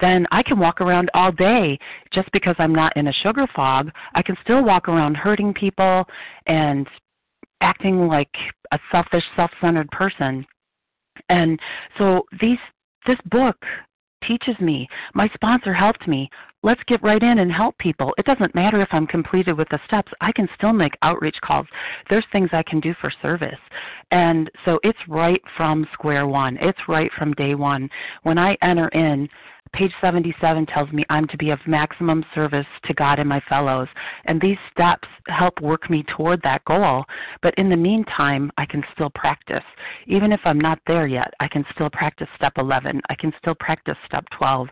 [0.00, 1.78] then I can walk around all day
[2.12, 3.90] just because I'm not in a sugar fog.
[4.14, 6.04] I can still walk around hurting people
[6.46, 6.86] and
[7.60, 8.30] acting like
[8.72, 10.44] a selfish, self-centered person.
[11.28, 11.58] And
[11.98, 12.58] so these
[13.06, 13.56] this book
[14.26, 14.88] teaches me.
[15.14, 16.28] My sponsor helped me.
[16.64, 18.14] Let's get right in and help people.
[18.16, 21.66] It doesn't matter if I'm completed with the steps, I can still make outreach calls.
[22.08, 23.58] There's things I can do for service.
[24.10, 27.90] And so it's right from square one, it's right from day one.
[28.22, 29.28] When I enter in,
[29.74, 33.88] Page 77 tells me I'm to be of maximum service to God and my fellows,
[34.26, 37.04] and these steps help work me toward that goal.
[37.42, 39.64] But in the meantime, I can still practice.
[40.06, 43.00] Even if I'm not there yet, I can still practice step 11.
[43.08, 44.68] I can still practice step 12.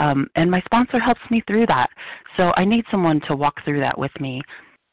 [0.00, 1.88] Um, and my sponsor helps me through that.
[2.36, 4.42] So I need someone to walk through that with me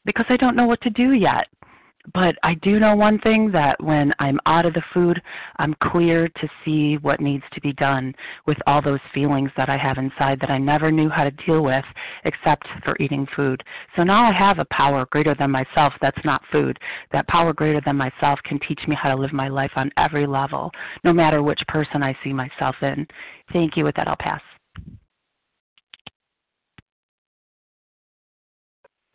[0.04, 1.46] because I don't know what to do yet.
[2.14, 5.20] But I do know one thing that when I'm out of the food,
[5.56, 8.14] I'm clear to see what needs to be done
[8.46, 11.62] with all those feelings that I have inside that I never knew how to deal
[11.62, 11.84] with
[12.24, 13.62] except for eating food.
[13.96, 16.78] So now I have a power greater than myself that's not food.
[17.12, 20.26] That power greater than myself can teach me how to live my life on every
[20.26, 20.70] level,
[21.04, 23.06] no matter which person I see myself in.
[23.52, 23.84] Thank you.
[23.84, 24.40] With that, I'll pass.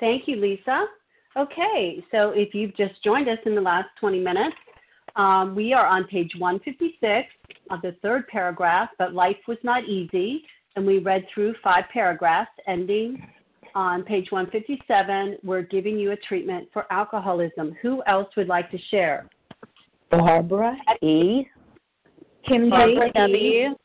[0.04, 0.84] Thank you, Lisa.
[1.38, 4.58] Okay, so if you've just joined us in the last 20 minutes,
[5.16, 7.30] um, we are on page 156
[7.72, 10.44] of the third paragraph, but life was not easy.
[10.76, 13.26] And we read through five paragraphs, ending
[13.76, 15.38] on page 157.
[15.42, 17.74] We're giving you a treatment for alcoholism.
[17.82, 19.30] Who else would like to share?
[20.12, 21.48] Barbara E.
[22.46, 23.20] Kim Barbara G.
[23.22, 23.76] W.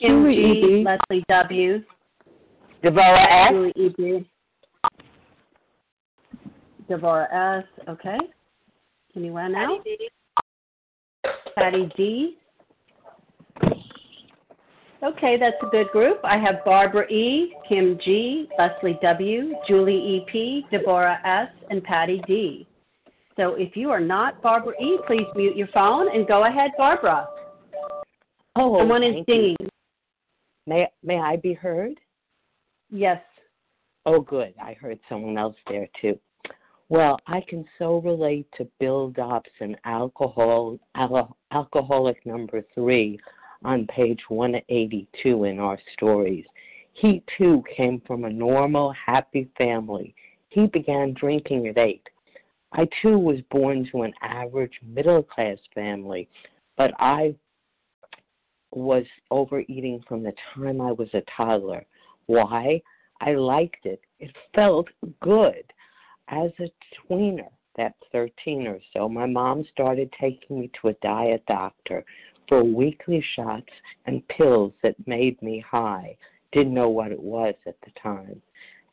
[0.00, 0.84] Kim G.
[0.86, 1.82] Leslie W.
[2.84, 3.50] Deborah S.
[3.50, 4.24] Julie E.
[6.90, 7.64] Devorah S.
[7.88, 8.18] Okay.
[9.16, 9.80] Anyone else?
[9.84, 10.08] Patty D.
[11.56, 12.36] Patty D.
[15.02, 16.20] Okay, that's a good group.
[16.24, 22.66] I have Barbara E., Kim G., Leslie W., Julie E.P., Deborah S., and Patty D.
[23.36, 27.26] So if you are not Barbara E., please mute your phone and go ahead, Barbara.
[28.56, 29.56] Oh, Someone is singing.
[30.66, 31.98] May, may I be heard?
[32.90, 33.22] Yes.
[34.04, 34.52] Oh, good.
[34.62, 36.18] I heard someone else there too.
[36.90, 43.16] Well, I can so relate to Bill Dobson, alcohol, al- alcoholic number three,
[43.64, 46.44] on page 182 in our stories.
[46.94, 50.16] He too came from a normal, happy family.
[50.48, 52.02] He began drinking at eight.
[52.72, 56.28] I too was born to an average middle class family,
[56.76, 57.36] but I
[58.72, 61.86] was overeating from the time I was a toddler.
[62.26, 62.82] Why?
[63.20, 64.00] I liked it.
[64.18, 64.88] It felt
[65.20, 65.72] good
[66.30, 71.42] as a tweener, that's 13 or so, my mom started taking me to a diet
[71.46, 72.04] doctor
[72.48, 73.70] for weekly shots
[74.06, 76.16] and pills that made me high.
[76.52, 78.40] Didn't know what it was at the time.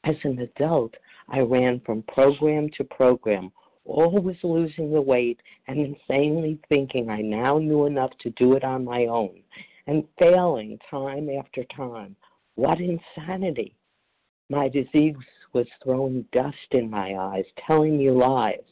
[0.03, 0.93] As an adult,
[1.29, 3.51] I ran from program to program,
[3.85, 8.85] always losing the weight and insanely thinking I now knew enough to do it on
[8.85, 9.41] my own,
[9.87, 12.15] and failing time after time.
[12.55, 13.75] What insanity!
[14.49, 15.15] My disease
[15.53, 18.63] was throwing dust in my eyes, telling me lies.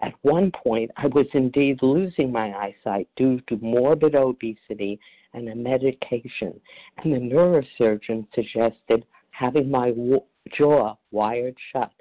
[0.00, 5.00] At one point, I was indeed losing my eyesight due to morbid obesity
[5.34, 6.60] and a medication,
[6.98, 10.22] and the neurosurgeon suggested having my w-
[10.56, 11.92] jaw wired shut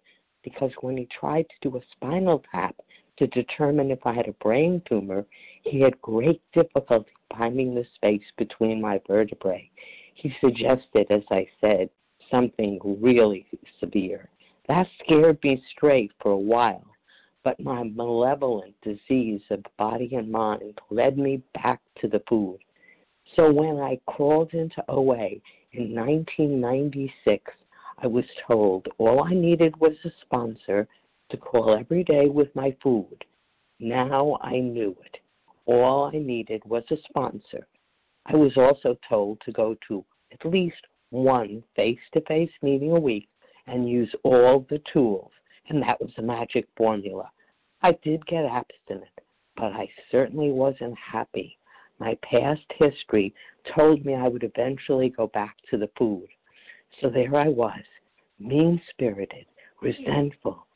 [0.43, 2.75] because when he tried to do a spinal tap,
[3.17, 5.25] To determine if I had a brain tumor,
[5.63, 9.69] he had great difficulty finding the space between my vertebrae.
[10.13, 11.89] He suggested, as I said,
[12.29, 13.45] something really
[13.79, 14.29] severe.
[14.67, 16.85] That scared me straight for a while,
[17.43, 22.59] but my malevolent disease of body and mind led me back to the food.
[23.35, 25.39] So when I crawled into OA
[25.73, 27.51] in 1996,
[27.99, 30.87] I was told all I needed was a sponsor
[31.29, 33.23] to call every day with my food.
[33.79, 35.17] Now I knew it.
[35.65, 37.67] All I needed was a sponsor.
[38.25, 42.99] I was also told to go to at least one face to face meeting a
[42.99, 43.29] week
[43.67, 45.31] and use all the tools,
[45.69, 47.29] and that was the magic formula.
[47.81, 49.19] I did get abstinent,
[49.55, 51.57] but I certainly wasn't happy.
[51.99, 53.33] My past history
[53.75, 56.27] told me I would eventually go back to the food.
[57.01, 57.83] So there I was,
[58.39, 59.45] mean spirited,
[59.81, 60.67] resentful,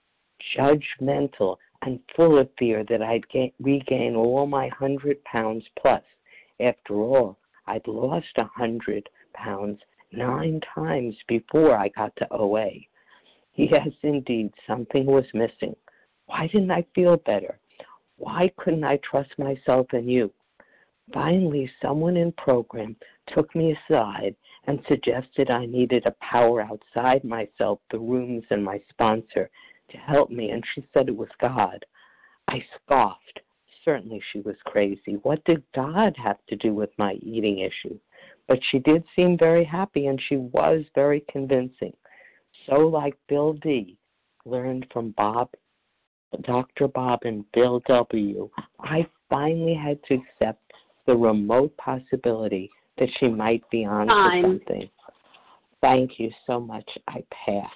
[0.58, 6.04] judgmental, and full of fear that I'd ga- regain all my hundred pounds plus.
[6.60, 9.80] After all, I'd lost a hundred pounds
[10.12, 12.69] nine times before I got to OA.
[13.56, 15.76] Yes, indeed, something was missing.
[16.26, 17.60] Why didn't I feel better?
[18.17, 20.32] Why couldn't I trust myself and you?
[21.13, 22.95] Finally, someone in program
[23.28, 24.36] took me aside
[24.67, 29.50] and suggested I needed a power outside myself, the rooms, and my sponsor
[29.89, 31.84] to help me, and she said it was God.
[32.47, 33.41] I scoffed.
[33.84, 35.17] Certainly she was crazy.
[35.24, 37.97] What did God have to do with my eating issue?
[38.51, 41.93] But she did seem very happy, and she was very convincing.
[42.65, 43.97] So, like Bill D.,
[44.43, 45.47] learned from Bob,
[46.41, 46.89] Dr.
[46.89, 48.49] Bob, and Bill W.,
[48.81, 50.61] I finally had to accept
[51.07, 54.89] the remote possibility that she might be on to something.
[55.79, 56.89] Thank you so much.
[57.07, 57.71] I pass.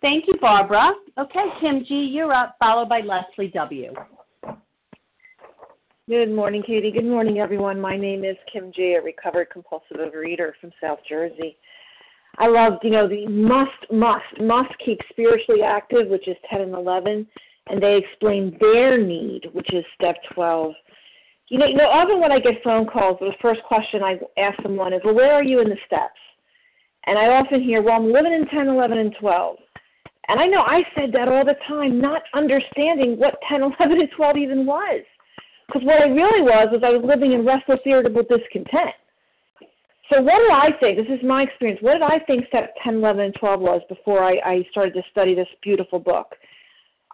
[0.00, 0.94] Thank you, Barbara.
[1.18, 3.92] Okay, Kim G., you're up, followed by Leslie W.
[6.10, 6.90] Good morning, Katie.
[6.90, 7.80] Good morning, everyone.
[7.80, 11.56] My name is Kim G., a recovered compulsive overeater from South Jersey.
[12.36, 16.74] I love, you know, the must, must, must keep spiritually active, which is 10 and
[16.74, 17.28] 11,
[17.68, 20.72] and they explain their need, which is step 12.
[21.46, 24.60] You know, you know, often when I get phone calls, the first question I ask
[24.64, 26.18] someone is, well, where are you in the steps?
[27.06, 29.56] And I often hear, well, I'm living in 10, 11, and 12.
[30.26, 34.08] And I know I said that all the time, not understanding what 10, 11, and
[34.16, 35.04] 12 even was.
[35.70, 38.90] Because what I really was, was I was living in restless, irritable discontent.
[40.10, 40.98] So what did I think?
[40.98, 41.78] This is my experience.
[41.80, 45.02] What did I think step 10, 11, and 12 was before I, I started to
[45.12, 46.34] study this beautiful book?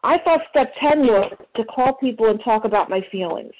[0.03, 3.53] I thought step 10 was to call people and talk about my feelings.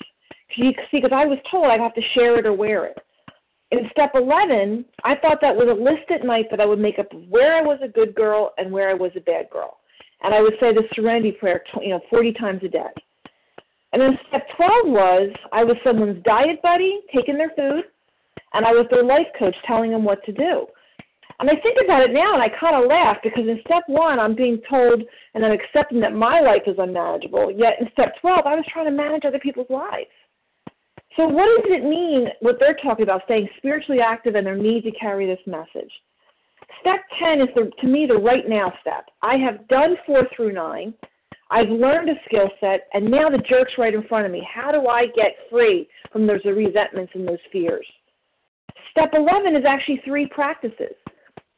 [0.57, 2.97] You See, because I was told I'd have to share it or wear it.
[3.73, 6.99] In step 11, I thought that was a list at night that I would make
[6.99, 9.77] up of where I was a good girl and where I was a bad girl.
[10.23, 12.89] And I would say the serenity prayer, you know, 40 times a day.
[13.97, 17.85] And then step 12 was I was someone's diet buddy, taking their food,
[18.53, 20.67] and I was their life coach telling them what to do.
[21.41, 24.21] And I think about it now and I kind of laugh because in step one,
[24.21, 27.51] I'm being told and I'm accepting that my life is unmanageable.
[27.57, 30.13] Yet in step 12, I was trying to manage other people's lives.
[31.17, 34.85] So, what does it mean, what they're talking about, staying spiritually active and their need
[34.85, 35.91] to carry this message?
[36.83, 39.07] Step 10 is, the, to me, the right now step.
[39.23, 40.93] I have done four through nine.
[41.51, 44.47] I've learned a skill set, and now the jerk's right in front of me.
[44.53, 47.87] How do I get free from those resentments and those fears?
[48.91, 50.95] Step 11 is actually three practices.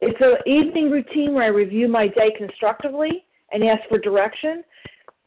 [0.01, 4.63] It's an evening routine where I review my day constructively and ask for direction.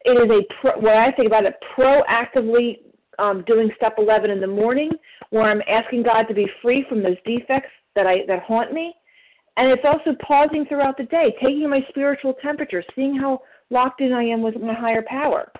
[0.06, 2.80] It is a pro, what I think about it proactively
[3.19, 4.91] um, doing step 11 in the morning,
[5.32, 8.93] where I'm asking God to be free from those defects that I that haunt me.
[9.58, 13.41] And it's also pausing throughout the day, taking my spiritual temperature, seeing how
[13.72, 15.52] locked in I am with my higher power.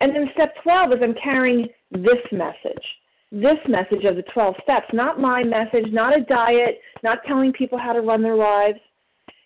[0.00, 2.84] And then step 12 is I'm carrying this message,
[3.32, 7.78] this message of the 12 steps, not my message, not a diet, not telling people
[7.78, 8.78] how to run their lives.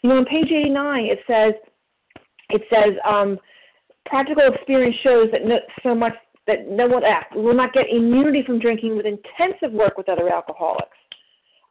[0.03, 1.55] You know, on page 89, it says,
[2.49, 3.39] it says, um,
[4.07, 6.14] practical experience shows that no, so much
[6.47, 10.33] that no one act will not get immunity from drinking with intensive work with other
[10.33, 10.97] alcoholics.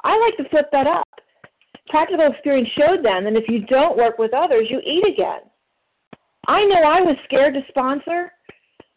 [0.04, 1.08] I like to flip that up.
[1.90, 5.49] Practical experience showed them that if you don't work with others, you eat again.
[6.48, 8.32] I know I was scared to sponsor,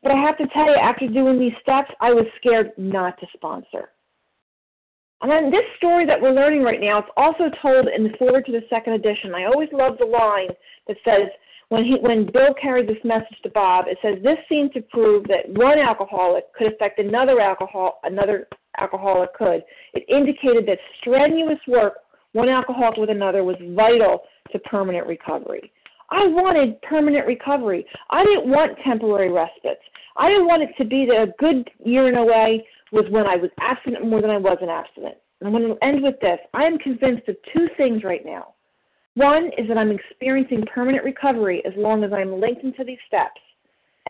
[0.02, 3.26] but I have to tell you, after doing these steps, I was scared not to
[3.34, 3.90] sponsor.
[5.20, 8.44] And then this story that we're learning right now, it's also told in the forward
[8.46, 9.34] to the second edition.
[9.34, 10.48] I always love the line
[10.88, 11.28] that says,
[11.68, 15.24] when he when Bill carried this message to Bob, it says this seemed to prove
[15.28, 18.46] that one alcoholic could affect another alcohol another
[18.78, 19.62] alcoholic could.
[19.94, 21.94] It indicated that strenuous work
[22.32, 25.72] one alcoholic with another was vital to permanent recovery.
[26.10, 27.86] I wanted permanent recovery.
[28.10, 29.80] I didn't want temporary respites.
[30.16, 33.26] I didn't want it to be that a good year in a way was when
[33.26, 35.16] I was abstinent more than I wasn't abstinent.
[35.40, 36.38] And I'm going to end with this.
[36.54, 38.54] I am convinced of two things right now.
[39.14, 43.40] One is that I'm experiencing permanent recovery as long as I'm linked into these steps.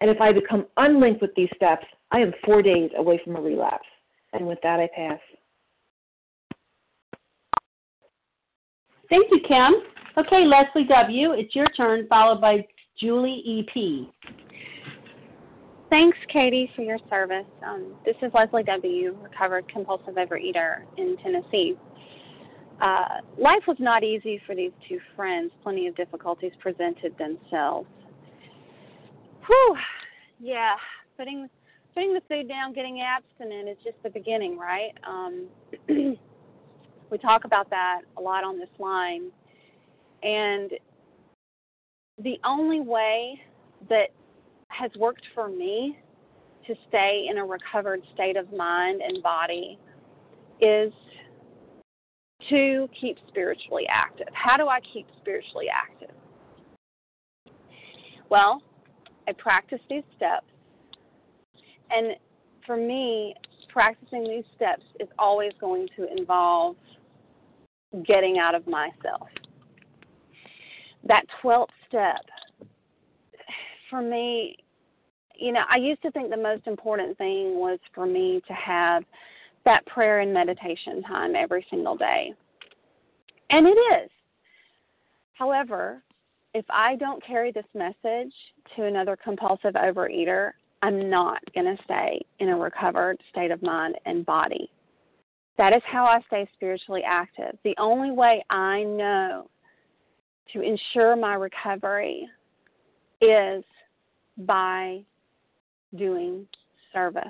[0.01, 3.41] And if I become unlinked with these steps, I am four days away from a
[3.41, 3.87] relapse.
[4.33, 5.19] And with that, I pass.
[9.09, 9.75] Thank you, Kim.
[10.19, 12.67] Okay, Leslie W., it's your turn, followed by
[13.01, 14.11] Julie E.P.
[15.89, 17.47] Thanks, Katie, for your service.
[17.67, 21.79] Um, this is Leslie W., recovered compulsive overeater in Tennessee.
[22.83, 25.51] Uh, life was not easy for these two friends.
[25.63, 27.89] Plenty of difficulties presented themselves.
[29.47, 29.77] Whew,
[30.41, 30.75] yeah,
[31.17, 31.49] putting
[31.95, 34.93] putting the food down, getting abstinent is just the beginning, right?
[35.07, 35.47] Um,
[35.89, 39.31] we talk about that a lot on this line,
[40.23, 40.71] and
[42.23, 43.41] the only way
[43.89, 44.09] that
[44.69, 45.99] has worked for me
[46.67, 49.79] to stay in a recovered state of mind and body
[50.61, 50.93] is
[52.49, 54.29] to keep spiritually active.
[54.33, 56.15] How do I keep spiritually active?
[58.29, 58.63] Well,
[59.29, 60.47] I practice these steps.
[61.91, 62.17] And
[62.67, 63.35] for me,
[63.69, 66.77] practicing these steps is always going to involve
[68.07, 69.29] getting out of myself.
[71.05, 72.25] That 12th step,
[73.91, 74.57] for me,
[75.35, 79.05] you know, I used to think the most important thing was for me to have
[79.65, 82.33] that prayer and meditation time every single day.
[83.51, 84.11] And it is.
[85.35, 86.03] However,
[86.55, 88.33] if I don't carry this message
[88.77, 93.97] to another compulsive overeater, I'm not going to stay in a recovered state of mind
[94.05, 94.71] and body.
[95.59, 97.57] That is how I stay spiritually active.
[97.65, 99.49] The only way I know
[100.53, 102.29] to ensure my recovery
[103.21, 103.65] is
[104.39, 105.03] by
[105.97, 106.47] doing
[106.93, 107.25] service.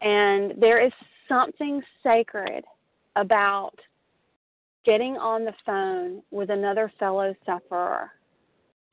[0.00, 0.92] And there is
[1.28, 2.64] something sacred
[3.16, 3.74] about
[4.84, 8.10] getting on the phone with another fellow sufferer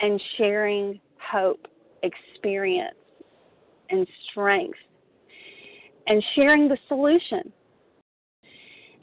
[0.01, 1.68] and sharing hope,
[2.03, 2.95] experience,
[3.89, 4.78] and strength,
[6.07, 7.51] and sharing the solution.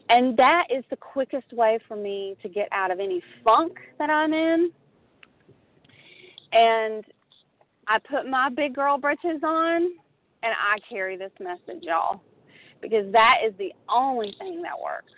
[0.09, 4.11] And that is the quickest way for me to get out of any funk that
[4.11, 4.71] I'm in.
[6.53, 7.05] And
[7.87, 9.83] I put my big girl britches on
[10.43, 12.21] and I carry this message, y'all,
[12.81, 15.13] because that is the only thing that works.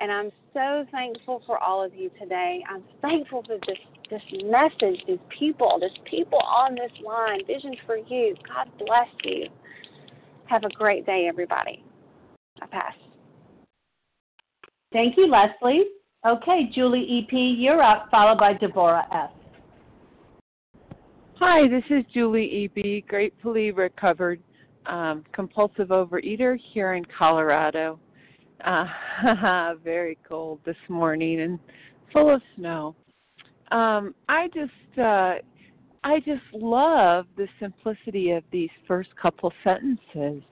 [0.00, 2.64] And I'm so thankful for all of you today.
[2.68, 3.78] I'm thankful for this
[4.10, 7.46] this message, these people, this people on this line.
[7.46, 8.34] Vision for you.
[8.48, 9.46] God bless you.
[10.46, 11.84] Have a great day, everybody.
[12.60, 12.94] I pass.
[14.92, 15.84] Thank you, Leslie.
[16.26, 19.30] Okay, Julie EP, you're up, followed by Deborah S.
[21.38, 24.40] Hi, this is Julie E.B., gratefully recovered
[24.86, 28.00] um, compulsive overeater here in Colorado.
[28.66, 28.84] Uh,
[29.84, 31.58] very cold this morning and
[32.12, 32.96] full of snow.
[33.70, 35.34] Um, I just, uh,
[36.02, 40.42] I just love the simplicity of these first couple sentences.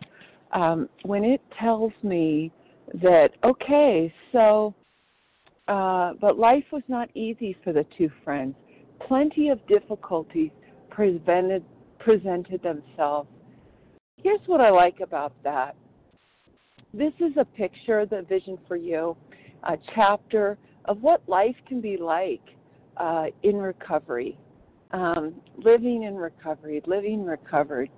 [0.52, 2.52] Um, when it tells me
[2.94, 4.74] that okay, so,
[5.66, 8.54] uh, but life was not easy for the two friends.
[9.06, 10.50] Plenty of difficulties
[10.90, 11.64] presented
[11.98, 13.28] presented themselves.
[14.22, 15.76] Here's what I like about that.
[16.94, 19.16] This is a picture, the vision for you,
[19.64, 22.42] a chapter of what life can be like
[22.96, 24.38] uh, in recovery,
[24.92, 27.90] um, living in recovery, living recovered.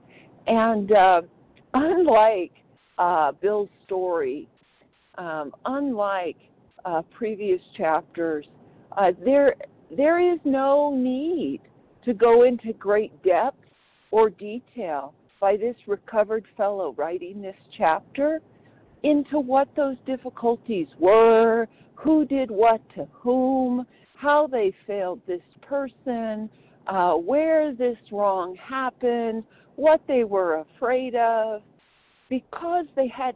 [0.47, 1.23] And uh,
[1.75, 2.53] unlike
[2.99, 4.49] uh, Bill's story,
[5.19, 6.37] um, unlike
[6.85, 8.47] uh, previous chapters,
[8.97, 9.55] uh, there
[9.97, 11.61] there is no need
[12.05, 13.59] to go into great depth
[14.11, 18.41] or detail by this recovered fellow writing this chapter
[19.03, 26.49] into what those difficulties were, who did what to whom, how they failed this person,
[26.87, 29.43] uh, where this wrong happened,
[29.77, 31.63] what they were afraid of,
[32.29, 33.35] because they had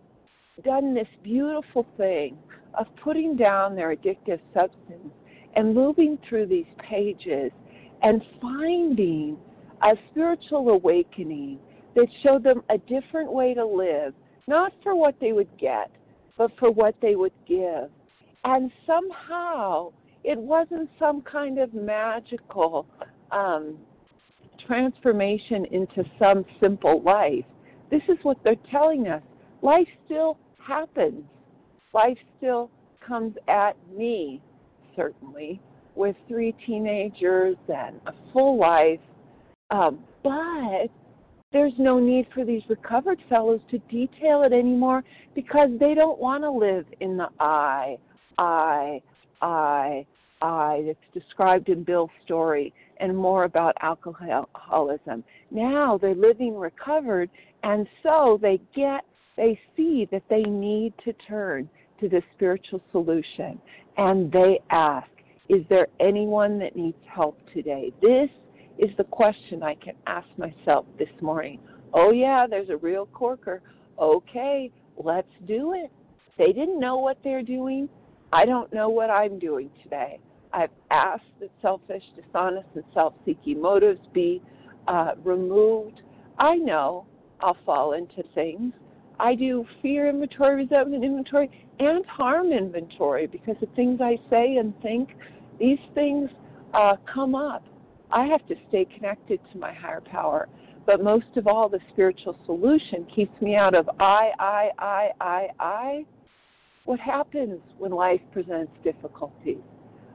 [0.62, 2.36] done this beautiful thing
[2.78, 5.12] of putting down their addictive substance
[5.56, 7.50] and moving through these pages
[8.02, 9.36] and finding
[9.82, 11.58] a spiritual awakening
[11.94, 14.14] that showed them a different way to live,
[14.46, 15.90] not for what they would get,
[16.36, 17.90] but for what they would give.
[18.44, 19.92] And somehow
[20.24, 22.86] it wasn't some kind of magical
[23.30, 23.78] um,
[24.66, 27.44] transformation into some simple life.
[27.90, 29.22] This is what they're telling us.
[29.62, 31.24] Life still happens.
[31.92, 32.70] Life still
[33.06, 34.40] comes at me,
[34.96, 35.60] certainly.
[35.96, 38.98] with three teenagers and a full life.
[39.70, 40.88] Um, but
[41.52, 45.04] there's no need for these recovered fellows to detail it anymore
[45.34, 47.96] because they don't want to live in the I,
[48.38, 49.00] I,
[49.40, 50.04] I,
[50.42, 55.22] I that's described in Bill's story and more about alcoholism.
[55.50, 57.30] Now they're living recovered
[57.62, 59.04] and so they get
[59.36, 61.68] they see that they need to turn
[62.00, 63.60] to the spiritual solution
[63.96, 65.08] and they ask,
[65.48, 67.92] is there anyone that needs help today?
[68.00, 68.30] This
[68.78, 71.60] is the question I can ask myself this morning.
[71.92, 73.62] Oh, yeah, there's a real corker.
[73.98, 75.90] Okay, let's do it.
[76.38, 77.88] They didn't know what they're doing.
[78.32, 80.18] I don't know what I'm doing today.
[80.52, 84.42] I've asked that selfish, dishonest, and self seeking motives be
[84.88, 86.00] uh, removed.
[86.38, 87.06] I know
[87.40, 88.72] I'll fall into things.
[89.18, 94.74] I do fear inventory, resentment inventory, and harm inventory because the things I say and
[94.82, 95.10] think,
[95.58, 96.30] these things
[96.72, 97.64] uh, come up.
[98.10, 100.48] I have to stay connected to my higher power.
[100.86, 105.48] But most of all, the spiritual solution keeps me out of I, I, I, I,
[105.58, 106.04] I.
[106.84, 109.62] What happens when life presents difficulties?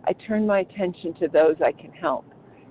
[0.05, 2.25] I turn my attention to those I can help.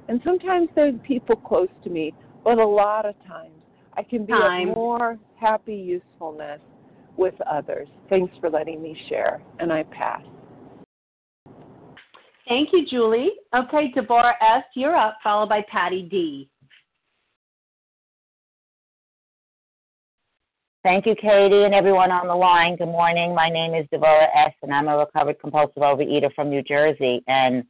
[0.09, 2.15] And sometimes there's people close to me,
[2.45, 3.58] but a lot of times
[3.99, 4.69] I can be Time.
[4.69, 6.61] of more happy usefulness
[7.17, 7.89] with others.
[8.09, 10.23] Thanks for letting me share, and I pass.
[12.47, 13.31] Thank you, Julie.
[13.55, 16.49] Okay, Deborah S., you're up, followed by Patty D.
[20.85, 22.77] Thank you, Katie, and everyone on the line.
[22.77, 23.35] Good morning.
[23.35, 27.25] My name is Deborah S., and I'm a recovered compulsive overeater from New Jersey.
[27.27, 27.65] And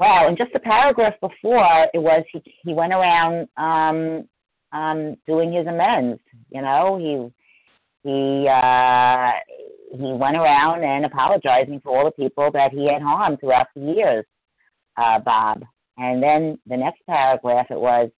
[0.00, 4.26] wow, in just a paragraph before, it was he he went around um,
[4.72, 6.20] um, doing his amends.
[6.50, 9.30] You know, he he uh,
[9.92, 13.92] he went around and apologizing for all the people that he had harmed throughout the
[13.92, 14.24] years,
[14.96, 15.64] uh, Bob.
[15.98, 18.10] And then the next paragraph it was,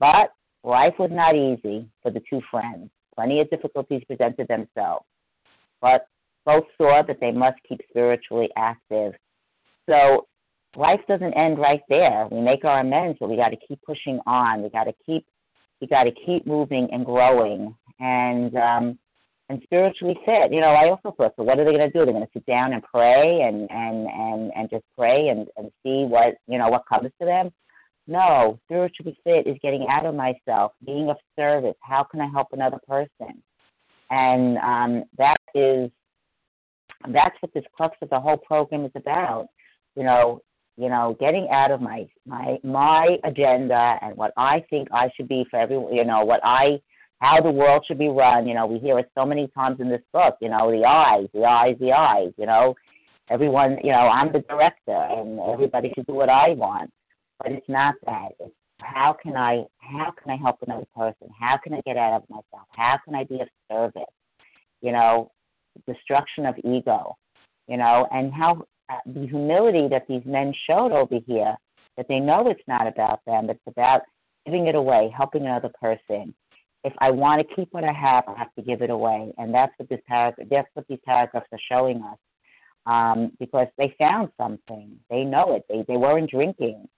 [0.00, 0.32] but
[0.64, 2.90] life was not easy for the two friends.
[3.14, 5.04] Plenty of difficulties presented themselves,
[5.80, 6.06] but
[6.44, 9.12] both saw that they must keep spiritually active.
[9.88, 10.26] So
[10.76, 12.26] life doesn't end right there.
[12.30, 14.62] We make our amends, but we got to keep pushing on.
[14.62, 15.24] We got to keep
[15.82, 18.98] we got to keep moving and growing and um,
[19.48, 20.52] and spiritually fit.
[20.52, 22.04] You know, I also thought, so what are they going to do?
[22.04, 25.70] They're going to sit down and pray and and and and just pray and and
[25.82, 27.50] see what you know what comes to them.
[28.06, 31.76] No, spiritually fit is getting out of myself, being of service.
[31.80, 33.42] How can I help another person?
[34.10, 35.90] And um, that is
[37.08, 39.48] that's what this crux of the whole program is about.
[39.96, 40.40] You know,
[40.76, 45.28] you know, getting out of my my my agenda and what I think I should
[45.28, 45.94] be for everyone.
[45.94, 46.80] You know, what I
[47.20, 48.46] how the world should be run.
[48.46, 50.36] You know, we hear it so many times in this book.
[50.40, 52.32] You know, the eyes, the eyes, the eyes.
[52.36, 52.74] You know,
[53.30, 53.78] everyone.
[53.84, 56.90] You know, I'm the director, and everybody should do what I want
[57.42, 58.28] but it's not that.
[58.40, 61.28] It's how can I how can I help another person?
[61.38, 62.66] How can I get out of myself?
[62.70, 64.02] How can I be of service?
[64.80, 65.30] You know,
[65.86, 67.16] destruction of ego.
[67.68, 68.64] You know, and how
[69.06, 71.56] the humility that these men showed over here
[71.96, 73.50] that they know it's not about them.
[73.50, 74.02] It's about
[74.46, 76.34] giving it away, helping another person.
[76.84, 79.54] If I want to keep what I have, I have to give it away, and
[79.54, 80.48] that's what this paragraph.
[80.50, 82.18] That's what these paragraphs are showing us.
[82.84, 85.64] Um, because they found something, they know it.
[85.68, 86.88] They they weren't drinking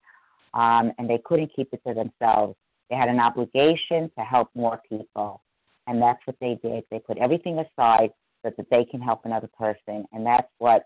[0.54, 2.56] um, and they couldn't keep it to themselves.
[2.88, 5.42] They had an obligation to help more people,
[5.86, 6.84] and that's what they did.
[6.90, 8.10] They put everything aside
[8.44, 10.84] so that they can help another person, and that's what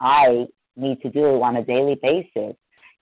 [0.00, 0.46] I
[0.76, 2.56] need to do on a daily basis.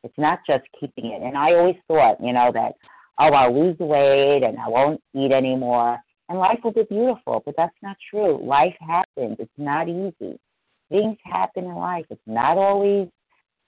[0.04, 1.22] It's not just keeping it.
[1.22, 2.74] And I always thought, you know, that
[3.18, 7.42] oh, I'll lose weight and I won't eat anymore, and life will be beautiful.
[7.44, 8.44] But that's not true.
[8.44, 9.36] Life happens.
[9.38, 10.38] It's not easy.
[10.90, 12.06] Things happen in life.
[12.10, 13.08] It's not always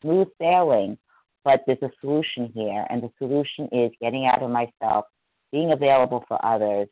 [0.03, 0.99] smooth sailing.
[1.43, 5.07] But there's a solution here, and the solution is getting out of myself,
[5.53, 6.87] being available for others,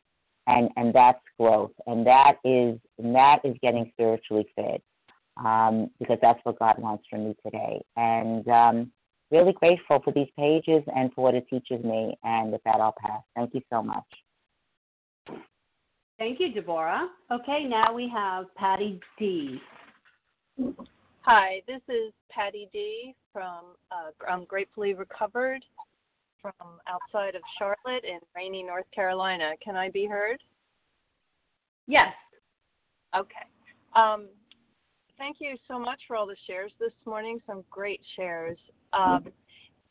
[0.47, 4.81] and and that's growth, and that is and that is getting spiritually fit,
[5.43, 7.81] um, because that's what God wants from me today.
[7.95, 8.91] And um,
[9.31, 12.17] really grateful for these pages and for what it teaches me.
[12.23, 13.21] And with that, I'll pass.
[13.35, 14.03] Thank you so much.
[16.17, 17.07] Thank you, Deborah.
[17.31, 19.61] Okay, now we have Patty D.
[21.21, 25.63] Hi, this is Patty D from uh, I'm Gratefully Recovered
[26.41, 26.53] from
[26.87, 29.51] outside of Charlotte in rainy North Carolina.
[29.63, 30.39] Can I be heard?
[31.87, 32.13] Yes.
[33.15, 33.45] Okay.
[33.95, 34.27] Um,
[35.19, 37.39] thank you so much for all the shares this morning.
[37.45, 38.57] Some great shares.
[38.93, 39.25] Um,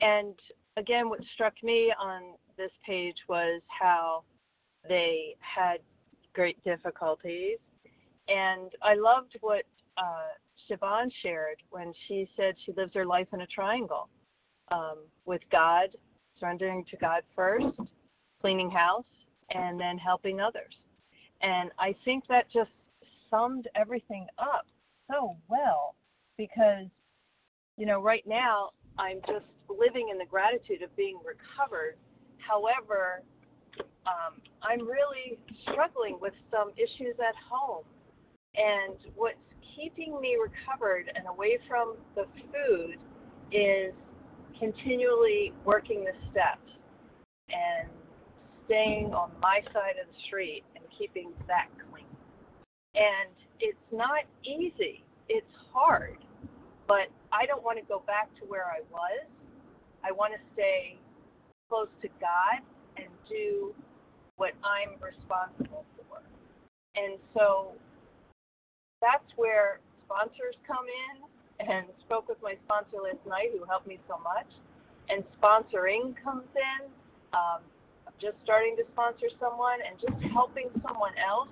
[0.00, 0.34] and
[0.76, 2.22] again, what struck me on
[2.56, 4.24] this page was how
[4.88, 5.78] they had
[6.32, 7.58] great difficulties.
[8.26, 9.64] And I loved what
[9.98, 10.32] uh,
[10.68, 14.08] Siobhan shared when she said she lives her life in a triangle
[14.72, 15.90] um, with God,
[16.40, 17.78] surrendering to God first,
[18.40, 19.04] cleaning house,
[19.50, 20.74] and then helping others.
[21.42, 22.70] And I think that just
[23.30, 24.66] summed everything up
[25.10, 25.94] so well
[26.36, 26.86] because,
[27.76, 31.96] you know, right now I'm just living in the gratitude of being recovered.
[32.38, 33.22] However,
[34.06, 37.84] um, I'm really struggling with some issues at home.
[38.56, 39.36] And what's
[39.76, 42.96] keeping me recovered and away from the food
[43.52, 43.92] is
[44.58, 46.66] continually working the steps
[47.48, 47.88] and
[48.66, 52.04] staying on my side of the street and keeping that clean.
[52.94, 56.18] And it's not easy, it's hard,
[56.86, 59.26] but I don't want to go back to where I was.
[60.04, 60.96] I want to stay
[61.68, 62.62] close to God
[62.96, 63.74] and do
[64.36, 66.22] what I'm responsible for.
[66.96, 67.72] And so
[69.02, 73.98] that's where sponsors come in and spoke with my sponsor last night who helped me
[74.08, 74.48] so much.
[75.10, 76.88] And sponsoring comes in.
[77.32, 77.60] Um,
[78.20, 81.48] just starting to sponsor someone and just helping someone else.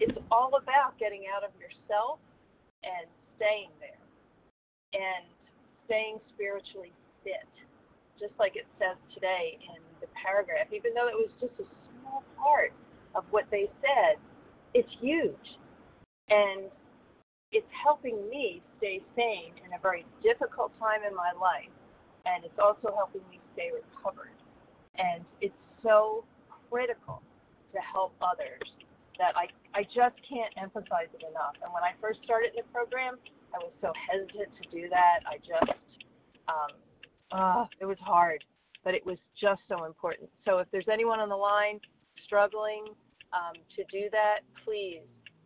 [0.00, 2.18] It's all about getting out of yourself
[2.82, 3.04] and
[3.36, 4.00] staying there
[4.96, 5.24] and
[5.84, 6.92] staying spiritually
[7.22, 7.48] fit,
[8.18, 10.72] just like it says today in the paragraph.
[10.72, 11.66] Even though it was just a
[12.00, 12.72] small part
[13.14, 14.16] of what they said,
[14.72, 15.60] it's huge.
[16.30, 16.72] And
[17.52, 21.70] it's helping me stay sane in a very difficult time in my life.
[22.24, 24.32] And it's also helping me stay recovered.
[24.96, 26.24] And it's so
[26.70, 27.20] critical
[27.74, 28.64] to help others
[29.18, 31.54] that I, I just can't emphasize it enough.
[31.62, 33.16] And when I first started in the program,
[33.54, 35.20] I was so hesitant to do that.
[35.26, 35.78] I just,
[36.48, 36.72] um,
[37.30, 38.42] uh, it was hard,
[38.84, 40.30] but it was just so important.
[40.44, 41.78] So if there's anyone on the line
[42.24, 42.84] struggling
[43.32, 45.02] um, to do that, please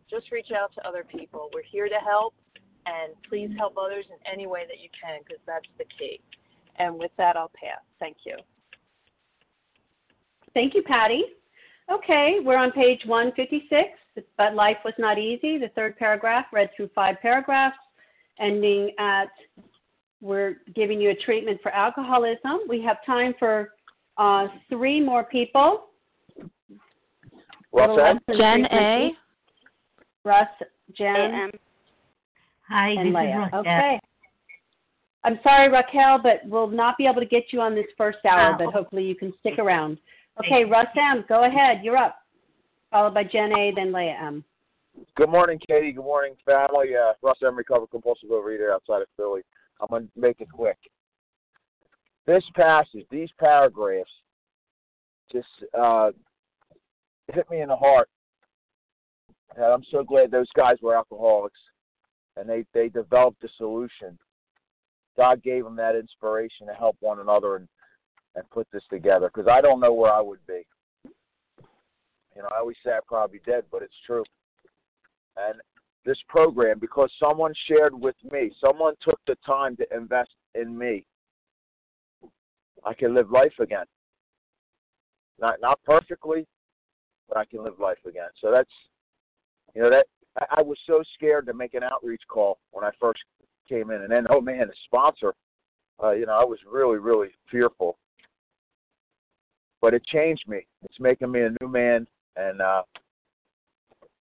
[0.09, 1.49] just reach out to other people.
[1.53, 2.33] We're here to help,
[2.85, 6.19] and please help others in any way that you can because that's the key.
[6.77, 7.81] And with that, I'll pass.
[7.99, 8.37] Thank you.
[10.53, 11.23] Thank you, Patty.
[11.91, 13.89] Okay, we're on page 156.
[14.37, 15.57] But life was not easy.
[15.57, 17.77] The third paragraph read through five paragraphs,
[18.39, 19.29] ending at
[20.21, 22.61] we're giving you a treatment for alcoholism.
[22.67, 23.71] We have time for
[24.17, 25.87] uh, three more people.
[27.71, 29.11] Well Jen A.
[30.23, 30.47] Russ,
[30.97, 31.51] Jen, A.M.
[32.69, 33.37] Hi, and this is Leah.
[33.37, 33.59] Raquel.
[33.59, 33.99] Okay.
[35.23, 38.53] I'm sorry, Raquel, but we'll not be able to get you on this first hour,
[38.53, 38.65] Oh.
[38.65, 39.97] but hopefully you can stick around.
[40.39, 41.83] Okay, Russ M., go ahead.
[41.83, 42.17] You're up.
[42.95, 44.41] Followed by Jen A., then Leah M.
[45.17, 45.91] Good morning, Katie.
[45.91, 46.95] Good morning, family.
[46.95, 47.57] Uh, Russ M.
[47.57, 49.41] Recovered Compulsive Overeater outside of Philly.
[49.81, 50.77] I'm going to make it quick.
[52.25, 54.09] This passage, these paragraphs,
[55.29, 55.45] just
[55.77, 56.11] uh,
[57.33, 58.07] hit me in the heart.
[59.57, 61.59] And I'm so glad those guys were alcoholics
[62.37, 64.17] and they, they developed a solution.
[65.17, 67.67] God gave them that inspiration to help one another and,
[68.35, 70.61] and put this together because I don't know where I would be.
[72.35, 74.23] You know, I always say I'd probably be dead, but it's true.
[75.37, 75.59] And
[76.05, 81.05] this program, because someone shared with me, someone took the time to invest in me,
[82.85, 83.85] I can live life again.
[85.39, 86.45] Not not perfectly,
[87.27, 88.29] but I can live life again.
[88.39, 88.69] So that's,
[89.73, 90.05] you know, that
[90.39, 93.19] I, I was so scared to make an outreach call when I first
[93.67, 95.33] came in, and then oh man, a sponsor,
[96.01, 97.97] uh, you know, I was really really fearful.
[99.81, 100.65] But it changed me.
[100.83, 102.83] It's making me a new man, and uh,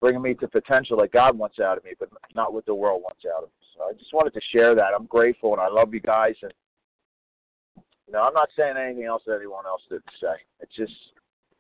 [0.02, 3.02] bringing me to potential that God wants out of me, but not what the world
[3.02, 3.68] wants out of me.
[3.78, 4.92] So I just wanted to share that.
[4.96, 6.36] I'm grateful and I love you guys.
[6.42, 6.54] And
[8.08, 10.36] you know, I'm not saying anything else that anyone else did say.
[10.60, 10.92] It's just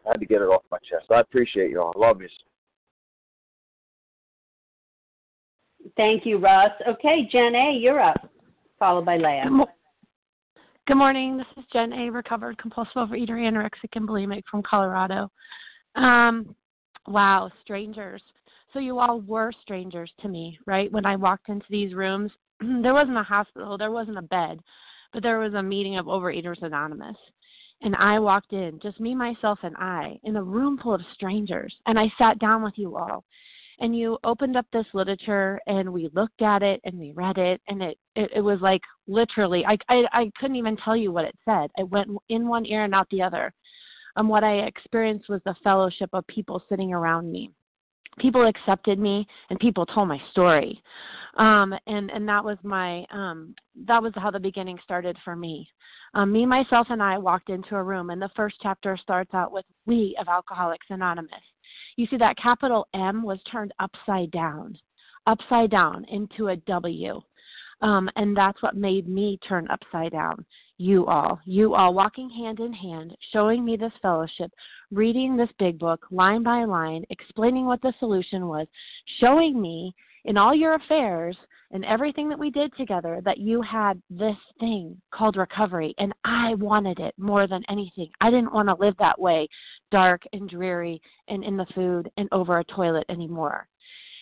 [0.05, 1.09] I had to get it off my chest.
[1.09, 1.93] I appreciate you all.
[1.95, 2.27] I love you.
[5.97, 6.71] Thank you, Russ.
[6.87, 8.29] Okay, Jen A., you're up.
[8.79, 9.49] Followed by Leah.
[10.87, 11.37] Good morning.
[11.37, 15.29] This is Jen A., recovered compulsive overeater, anorexic, and bulimic from Colorado.
[15.95, 16.55] Um,
[17.07, 18.21] wow, strangers.
[18.73, 20.91] So you all were strangers to me, right?
[20.91, 24.59] When I walked into these rooms, there wasn't a hospital, there wasn't a bed,
[25.13, 27.17] but there was a meeting of Overeaters Anonymous.
[27.81, 31.75] And I walked in, just me, myself, and I, in a room full of strangers.
[31.85, 33.23] And I sat down with you all.
[33.79, 37.59] And you opened up this literature, and we looked at it, and we read it,
[37.67, 41.25] and it it, it was like literally, I, I I couldn't even tell you what
[41.25, 41.71] it said.
[41.77, 43.51] It went in one ear and out the other.
[44.15, 47.51] Um, what I experienced was the fellowship of people sitting around me.
[48.19, 50.81] People accepted me, and people told my story,
[51.37, 53.55] um, and and that was my um,
[53.87, 55.67] that was how the beginning started for me.
[56.13, 59.51] Um, me, myself, and I walked into a room, and the first chapter starts out
[59.51, 61.31] with "We of Alcoholics Anonymous."
[61.95, 64.77] You see that capital M was turned upside down.
[65.25, 67.21] upside down into a W.
[67.81, 70.45] Um, and that's what made me turn upside down.
[70.77, 74.51] You all, you all walking hand in hand, showing me this fellowship,
[74.91, 78.67] reading this big book line by line, explaining what the solution was,
[79.19, 79.93] showing me
[80.25, 81.37] in all your affairs
[81.71, 86.53] and everything that we did together that you had this thing called recovery and I
[86.55, 88.09] wanted it more than anything.
[88.21, 89.47] I didn't want to live that way,
[89.91, 93.67] dark and dreary and in the food and over a toilet anymore.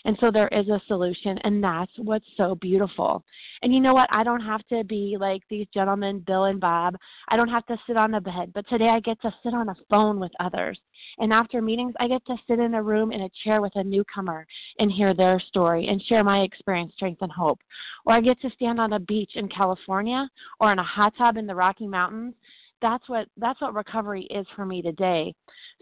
[0.05, 3.23] And so there is a solution, and that's what's so beautiful.
[3.61, 4.09] And you know what?
[4.11, 6.95] I don't have to be like these gentlemen, Bill and Bob.
[7.29, 9.69] I don't have to sit on a bed, but today I get to sit on
[9.69, 10.79] a phone with others.
[11.19, 13.83] And after meetings, I get to sit in a room in a chair with a
[13.83, 14.45] newcomer
[14.79, 17.59] and hear their story and share my experience, strength, and hope.
[18.05, 20.27] Or I get to stand on a beach in California
[20.59, 22.33] or in a hot tub in the Rocky Mountains
[22.81, 25.33] that's what that's what recovery is for me today.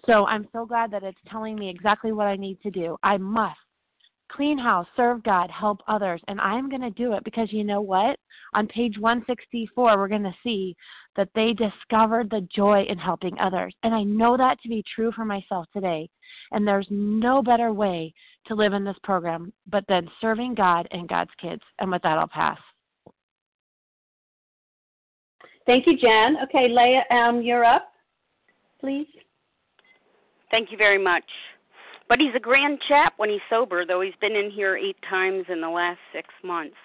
[0.06, 2.98] So I'm so glad that it's telling me exactly what I need to do.
[3.04, 3.58] I must
[4.32, 6.22] clean house, serve God, help others.
[6.28, 8.18] And I'm going to do it because you know what?
[8.54, 10.76] On page 164, we're going to see
[11.16, 13.74] that they discovered the joy in helping others.
[13.84, 16.10] And I know that to be true for myself today.
[16.52, 18.14] And there's no better way
[18.48, 21.62] to live in this program but than serving God and God's kids.
[21.80, 22.58] And with that, I'll pass.
[25.66, 26.38] Thank you, Jen.
[26.44, 27.92] Okay, Leah, um, you're up,
[28.80, 29.08] please.
[30.50, 31.24] Thank you very much.
[32.10, 35.46] But he's a grand chap when he's sober, though he's been in here eight times
[35.48, 36.76] in the last six months.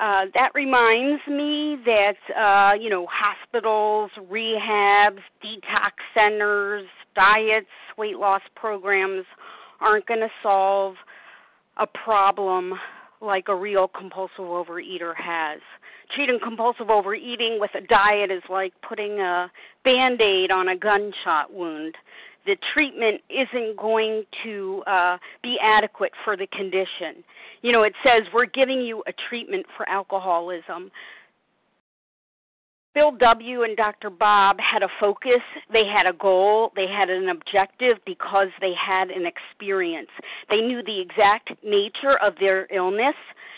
[0.00, 6.84] Uh, that reminds me that uh, you know hospitals, rehabs, detox centers,
[7.14, 7.66] diets,
[7.96, 9.24] weight loss programs
[9.80, 10.94] aren't going to solve
[11.76, 12.72] a problem
[13.20, 15.60] like a real compulsive overeater has.
[16.14, 19.50] Treating compulsive overeating with a diet is like putting a
[19.84, 21.96] band aid on a gunshot wound
[22.46, 27.22] the treatment isn't going to uh, be adequate for the condition.
[27.62, 30.90] You know, it says we're giving you a treatment for alcoholism.
[32.94, 33.62] Bill W.
[33.62, 34.10] and Dr.
[34.10, 35.40] Bob had a focus,
[35.72, 40.10] they had a goal, they had an objective because they had an experience.
[40.50, 43.14] They knew the exact nature of their illness,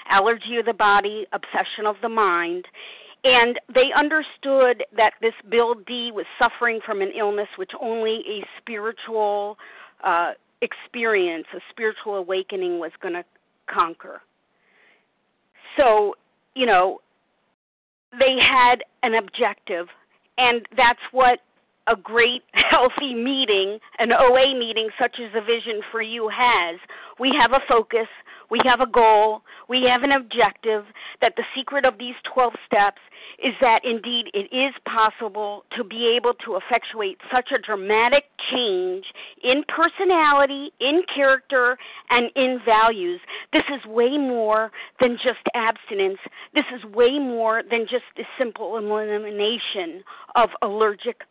[0.09, 2.67] allergy of the body, obsession of the mind,
[3.25, 8.47] and they understood that this Bill D was suffering from an illness which only a
[8.61, 9.57] spiritual
[10.05, 13.25] uh, experience, a spiritual awakening was going to
[13.67, 14.21] conquer.
[15.77, 16.15] So,
[16.55, 17.01] you know,
[18.19, 19.87] they had an objective,
[20.39, 21.41] and that's what
[21.87, 26.79] a great healthy meeting, an OA meeting such as a Vision for You has.
[27.19, 28.09] We have a focus,
[28.51, 30.85] we have a goal, we have an objective,
[31.21, 33.01] that the secret of these 12 steps
[33.43, 39.05] is that indeed it is possible to be able to effectuate such a dramatic change
[39.43, 41.77] in personality, in character,
[42.11, 43.21] and in values.
[43.53, 44.71] This is way more
[45.01, 46.19] than just abstinence.
[46.55, 50.03] This is way more than just the simple elimination
[50.37, 51.23] of allergic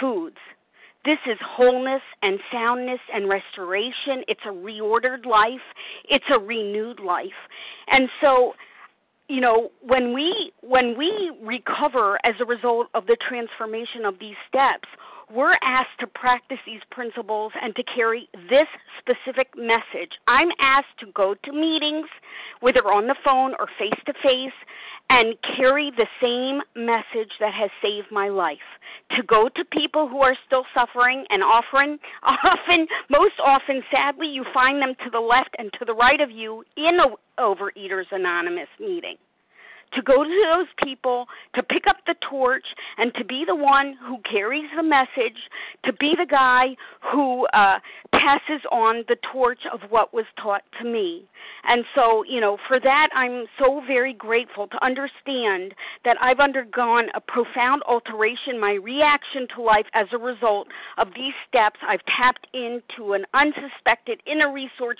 [0.00, 0.38] foods.
[1.04, 4.24] This is wholeness and soundness and restoration.
[4.26, 5.60] It's a reordered life.
[6.08, 7.28] It's a renewed life.
[7.88, 8.54] And so,
[9.28, 14.36] you know, when we when we recover as a result of the transformation of these
[14.48, 14.88] steps,
[15.32, 18.68] we're asked to practice these principles and to carry this
[18.98, 20.12] specific message.
[20.26, 22.06] I'm asked to go to meetings,
[22.60, 24.52] whether on the phone or face to face,
[25.10, 28.58] and carry the same message that has saved my life.
[29.16, 34.44] To go to people who are still suffering and offering, often, most often, sadly, you
[34.54, 38.68] find them to the left and to the right of you in a Overeaters Anonymous
[38.78, 39.16] meeting
[39.94, 42.64] to go to those people, to pick up the torch,
[42.98, 45.38] and to be the one who carries the message,
[45.84, 46.76] to be the guy
[47.12, 47.78] who uh,
[48.12, 51.24] passes on the torch of what was taught to me.
[51.64, 55.74] And so, you know, for that, I'm so very grateful to understand
[56.04, 60.68] that I've undergone a profound alteration, my reaction to life as a result
[60.98, 61.80] of these steps.
[61.86, 64.98] I've tapped into an unsuspected inner resource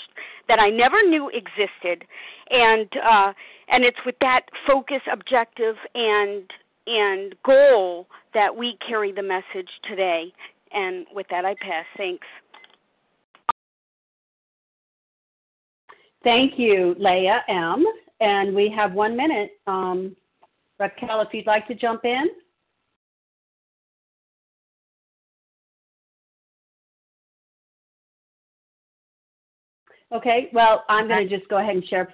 [0.48, 2.04] that I never knew existed.
[2.50, 3.32] And, uh,
[3.68, 6.50] and it's with that focus, objective, and
[6.86, 10.32] and goal that we carry the message today.
[10.72, 11.86] And with that, I pass.
[11.96, 12.26] Thanks.
[16.24, 17.84] Thank you, Leah M.
[18.20, 19.52] And we have one minute.
[19.66, 20.16] Um,
[20.78, 22.26] Raquel, if you'd like to jump in.
[30.12, 32.08] Okay, well, I'm going to just go ahead and share.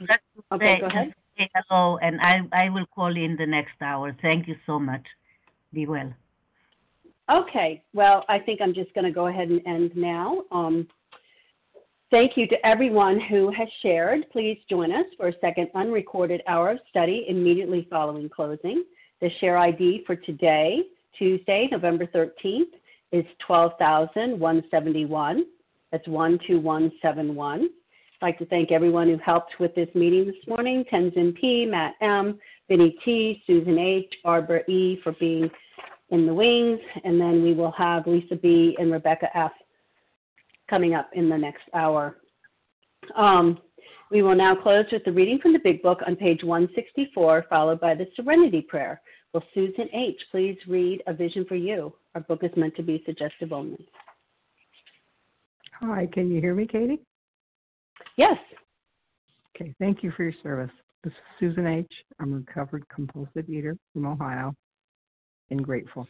[0.52, 1.14] Okay, go ahead
[1.54, 4.16] hello, and I, I will call in the next hour.
[4.22, 5.04] Thank you so much.
[5.72, 6.12] Be well.
[7.30, 7.82] Okay.
[7.92, 10.42] Well, I think I'm just going to go ahead and end now.
[10.50, 10.88] Um,
[12.10, 14.28] Thank you to everyone who has shared.
[14.32, 18.82] Please join us for a second unrecorded hour of study immediately following closing.
[19.20, 20.82] The share ID for today,
[21.16, 22.72] Tuesday, November 13th,
[23.12, 25.44] is 12,171.
[25.92, 27.62] That's 12171.
[27.62, 27.68] I'd
[28.20, 32.40] like to thank everyone who helped with this meeting this morning Tenzin P., Matt M.,
[32.68, 34.98] Vinny T., Susan H., Barbara E.
[35.04, 35.48] for being
[36.08, 38.76] in the wings, and then we will have Lisa B.
[38.80, 39.52] and Rebecca F.
[40.70, 42.16] coming up in the next hour.
[43.16, 43.58] Um,
[44.10, 47.80] we will now close with the reading from the Big Book on page 164, followed
[47.80, 49.02] by the Serenity Prayer.
[49.34, 50.20] Will Susan H.
[50.30, 51.92] please read A Vision for You?
[52.14, 53.86] Our book is meant to be suggestive only.
[55.80, 57.00] Hi, can you hear me, Katie?
[58.16, 58.36] Yes.
[59.54, 60.70] Okay, thank you for your service.
[61.04, 61.90] This is Susan H.
[62.18, 64.54] I'm a recovered compulsive eater from Ohio
[65.50, 66.06] and grateful.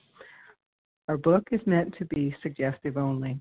[1.09, 3.41] Our book is meant to be suggestive only.